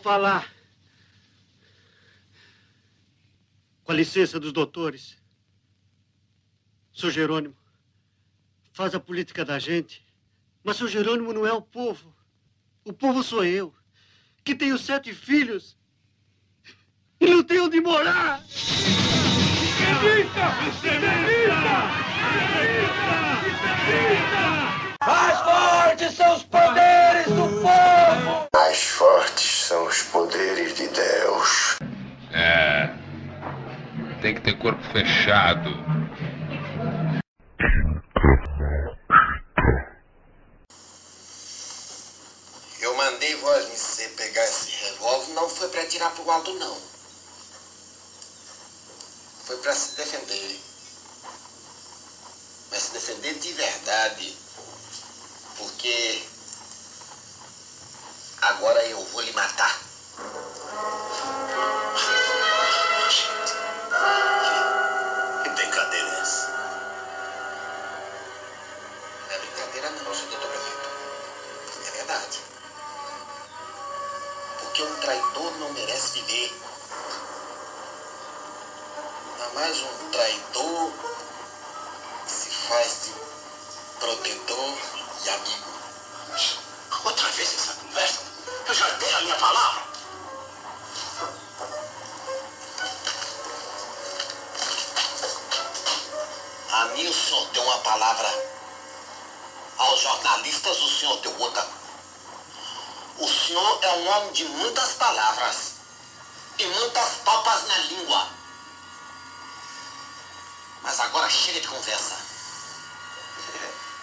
Falar. 0.07 0.55
Com 3.83 3.91
a 3.91 3.95
licença 3.97 4.39
dos 4.39 4.53
doutores. 4.53 5.21
Sou 6.93 7.11
Jerônimo. 7.11 7.57
Faz 8.73 8.95
a 8.95 9.01
política 9.01 9.45
da 9.45 9.59
gente. 9.59 10.07
Mas 10.63 10.77
seu 10.77 10.87
Jerônimo 10.87 11.33
não 11.33 11.45
é 11.45 11.53
o 11.53 11.61
povo. 11.61 12.15
O 12.85 12.93
povo 12.93 13.21
sou 13.21 13.45
eu, 13.45 13.75
que 14.45 14.55
tenho 14.55 14.79
sete 14.79 15.13
filhos 15.13 15.77
e 17.21 17.27
não 17.27 17.43
tenho 17.43 17.65
onde 17.65 17.81
morar. 17.81 18.45
Mais 25.05 25.41
fortes 25.41 26.13
são 26.15 26.37
os 26.37 26.45
poderes 26.45 27.27
do 27.27 27.61
povo! 27.61 28.49
Mais 28.55 28.83
fortes 28.85 29.36
são 29.67 29.85
os 29.85 30.01
poderes 30.05 30.77
de 30.77 30.87
Deus. 30.87 31.79
É. 32.33 32.89
Tem 34.23 34.33
que 34.33 34.41
ter 34.41 34.57
corpo 34.59 34.81
fechado. 34.93 35.71
Eu 42.81 42.97
mandei 42.97 43.35
você 43.35 44.09
pegar 44.11 44.45
esse 44.45 44.71
revólver, 44.85 45.33
não 45.33 45.49
foi 45.49 45.69
pra 45.69 45.83
atirar 45.83 46.13
pro 46.13 46.31
alto, 46.31 46.55
não. 46.55 46.81
Foi 49.47 49.57
pra 49.57 49.75
se 49.75 49.97
defender. 49.97 50.61
Mas 52.71 52.83
se 52.83 52.93
defender 52.93 53.35
de 53.35 53.53
verdade. 53.53 54.37
Porque 55.59 56.23
agora 58.47 58.81
eu 58.87 59.03
vou 59.07 59.21
lhe 59.23 59.33
matar. 59.33 59.77
Que 65.43 65.51
brincadeira 65.51 66.09
é 66.09 66.21
essa? 66.21 66.47
Não 69.27 69.35
é 69.35 69.39
brincadeira 69.39 69.91
não, 69.91 70.15
senhor 70.15 70.31
doutor 70.31 70.49
prefeito. 70.49 70.89
É 71.87 71.91
verdade. 71.91 72.41
Porque 74.61 74.83
um 74.83 74.95
traidor 75.01 75.53
não 75.59 75.73
merece 75.73 76.21
viver. 76.21 76.53
Ainda 79.33 79.49
mais 79.55 79.83
um 79.83 80.11
traidor 80.11 80.93
que 82.25 82.31
se 82.33 82.51
faz 82.51 83.07
de 83.07 83.13
protetor 83.99 84.79
e 85.25 85.31
amigo. 85.31 85.67
Outra 87.05 87.29
vez 87.31 87.55
essa 87.55 87.73
conversa? 87.75 88.36
Eu 88.69 88.75
já 88.75 88.89
dei 88.91 89.15
a 89.15 89.21
minha 89.21 89.37
palavra. 89.37 89.87
A 96.73 96.85
senhor 96.87 97.47
deu 97.53 97.63
uma 97.63 97.79
palavra. 97.79 98.29
Aos 99.79 100.01
jornalistas 100.01 100.83
o 100.83 100.99
senhor 100.99 101.17
deu 101.21 101.39
outra. 101.39 101.65
O 103.19 103.29
senhor 103.29 103.79
é 103.83 103.93
um 103.93 104.09
homem 104.09 104.33
de 104.33 104.45
muitas 104.47 104.95
palavras 104.95 105.73
e 106.59 106.67
muitas 106.67 107.09
papas 107.25 107.69
na 107.69 107.79
língua. 107.79 108.29
Mas 110.83 110.99
agora 110.99 111.31
chega 111.31 111.61
de 111.61 111.69
conversa. 111.69 112.17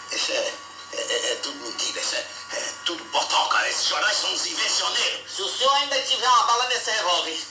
Isso 0.09 0.31
é, 0.31 0.53
é, 0.93 1.31
é 1.31 1.35
tudo 1.43 1.55
mentira, 1.57 1.99
isso 1.99 2.15
é, 2.15 2.19
é 2.19 2.32
tudo 2.85 3.03
botoca. 3.05 3.67
Esses 3.69 3.87
jornais 3.87 4.17
são 4.17 4.31
uns 4.33 4.45
invencioneiros. 4.45 5.31
Se 5.31 5.41
o 5.41 5.49
senhor 5.49 5.73
ainda 5.75 6.01
tiver 6.01 6.27
uma 6.27 6.43
bala 6.43 6.67
nesse 6.67 6.91
revólver, 6.91 7.43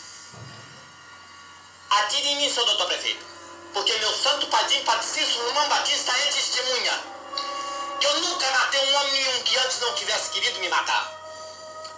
atire 1.91 2.28
em 2.28 2.37
mim, 2.37 2.53
senhor 2.53 2.66
doutor 2.66 2.87
prefeito. 2.87 3.24
Porque 3.72 3.93
meu 3.99 4.12
santo 4.12 4.47
padrinho 4.49 4.85
Padre 4.85 5.07
Cícero 5.07 5.47
Romão 5.49 5.68
Batista 5.68 6.12
é 6.12 6.33
testemunha. 6.33 7.01
Eu 8.03 8.20
nunca 8.20 8.51
matei 8.51 8.80
um 8.80 8.97
homem 8.97 9.12
nenhum 9.12 9.43
que 9.43 9.57
antes 9.59 9.80
não 9.80 9.95
tivesse 9.95 10.30
querido 10.30 10.59
me 10.59 10.68
matar. 10.68 11.20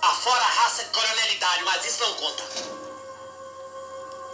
Afora 0.03 0.43
a 0.43 0.49
raça 0.49 0.85
de 0.85 0.91
coronelidade, 0.91 1.65
mas 1.65 1.85
isso 1.85 2.01
não 2.01 2.15
conta. 2.15 2.45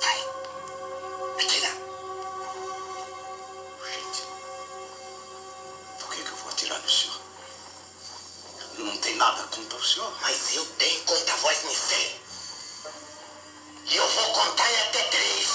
Vai. 0.00 1.44
Atira. 1.44 1.89
Nada 9.20 9.42
contra 9.54 9.76
o 9.78 9.84
senhor. 9.84 10.12
Mas 10.22 10.54
eu 10.54 10.64
tenho 10.78 11.04
contra 11.04 11.34
a 11.34 11.36
voz 11.36 11.62
me 11.64 11.74
ser. 11.76 12.20
E 13.86 13.96
eu 13.96 14.08
vou 14.08 14.32
contar 14.32 14.70
em 14.72 14.80
até 14.88 15.02
três. 15.04 15.48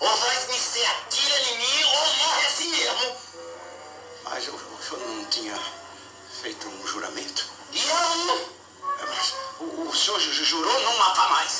Ou 0.00 0.16
voz 0.16 0.46
me 0.48 0.58
ser 0.58 0.86
atira 0.86 1.38
em 1.50 1.58
mim 1.58 1.84
ou 1.84 2.14
morre 2.16 2.46
assim 2.46 2.68
mesmo. 2.70 3.16
Mas 4.24 4.46
eu, 4.46 4.54
eu 4.92 4.98
não 4.98 5.24
tinha 5.26 5.58
feito 6.40 6.68
um 6.68 6.86
juramento. 6.86 7.44
E 7.72 7.86
eu? 7.86 8.50
Mas 9.08 9.34
o, 9.60 9.88
o 9.88 9.94
senhor 9.96 10.18
ju- 10.20 10.44
jurou 10.44 10.80
não 10.80 10.96
matar 10.96 11.28
mais. 11.30 11.59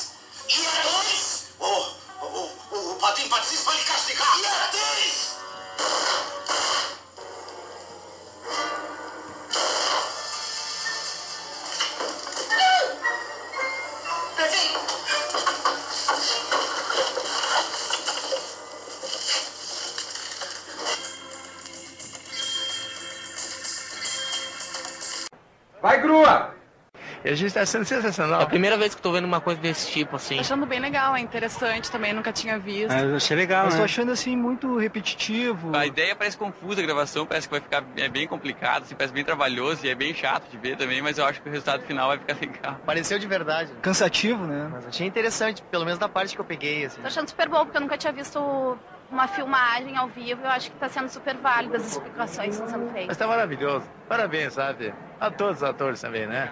A 27.31 27.35
gente 27.35 27.47
está 27.47 27.65
sendo 27.65 27.85
sensacional. 27.85 28.41
É 28.41 28.43
a 28.43 28.47
primeira 28.47 28.77
vez 28.77 28.93
que 28.95 29.01
tô 29.01 29.11
vendo 29.11 29.25
uma 29.25 29.41
coisa 29.41 29.59
desse 29.59 29.89
tipo, 29.91 30.15
assim. 30.15 30.35
Tô 30.35 30.41
achando 30.41 30.65
bem 30.65 30.79
legal, 30.79 31.15
é 31.15 31.19
interessante 31.19 31.89
também, 31.89 32.13
nunca 32.13 32.31
tinha 32.31 32.57
visto. 32.59 32.91
eu 32.91 33.15
achei 33.15 33.35
legal, 33.37 33.65
Mas 33.65 33.73
né? 33.73 33.79
tô 33.79 33.85
achando 33.85 34.11
assim 34.11 34.35
muito 34.35 34.77
repetitivo. 34.77 35.75
A 35.75 35.85
ideia 35.85 36.15
parece 36.15 36.37
confusa, 36.37 36.81
a 36.81 36.83
gravação 36.83 37.25
parece 37.25 37.47
que 37.47 37.51
vai 37.51 37.61
ficar 37.61 37.83
é 37.97 38.09
bem 38.09 38.27
complicado, 38.27 38.83
assim, 38.83 38.95
parece 38.95 39.13
bem 39.13 39.23
trabalhoso 39.23 39.85
e 39.85 39.89
é 39.89 39.95
bem 39.95 40.13
chato 40.13 40.49
de 40.49 40.57
ver 40.57 40.77
também, 40.77 41.01
mas 41.01 41.17
eu 41.17 41.25
acho 41.25 41.41
que 41.41 41.47
o 41.49 41.51
resultado 41.51 41.83
final 41.83 42.07
vai 42.07 42.17
ficar 42.17 42.37
legal. 42.39 42.79
Pareceu 42.85 43.17
de 43.19 43.27
verdade. 43.27 43.73
Cansativo, 43.81 44.45
né? 44.45 44.69
Mas 44.71 44.85
achei 44.87 45.07
interessante, 45.07 45.63
pelo 45.69 45.85
menos 45.85 45.99
da 45.99 46.09
parte 46.09 46.35
que 46.35 46.41
eu 46.41 46.45
peguei, 46.45 46.85
assim. 46.85 47.01
Tô 47.01 47.07
achando 47.07 47.29
super 47.29 47.47
bom, 47.49 47.63
porque 47.65 47.77
eu 47.77 47.81
nunca 47.81 47.97
tinha 47.97 48.13
visto 48.13 48.77
uma 49.11 49.27
filmagem 49.27 49.97
ao 49.97 50.07
vivo, 50.07 50.41
eu 50.41 50.49
acho 50.49 50.69
que 50.69 50.75
está 50.75 50.87
sendo 50.87 51.09
super 51.09 51.35
válida 51.37 51.77
as 51.77 51.91
explicações 51.91 52.57
que 52.57 52.63
estão 52.63 52.67
sendo 52.67 52.85
feitas. 52.85 53.07
Mas 53.07 53.17
está 53.17 53.27
maravilhoso. 53.27 53.87
Parabéns, 54.07 54.53
sabe? 54.53 54.93
A 55.19 55.29
todos 55.29 55.57
os 55.57 55.63
atores 55.63 56.01
também, 56.01 56.25
né? 56.25 56.49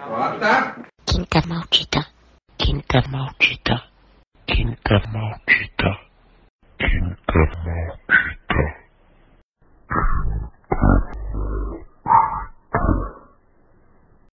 Quinta 1.06 1.40
maldita. 1.46 2.06
Quinta 2.58 3.02
maldita. 3.08 3.82
Quinta 4.46 5.02
maldita. 5.08 5.98
Quinta 6.78 7.02
maldita. 7.08 7.30
Quinta 7.30 7.32
maldita. 7.64 8.80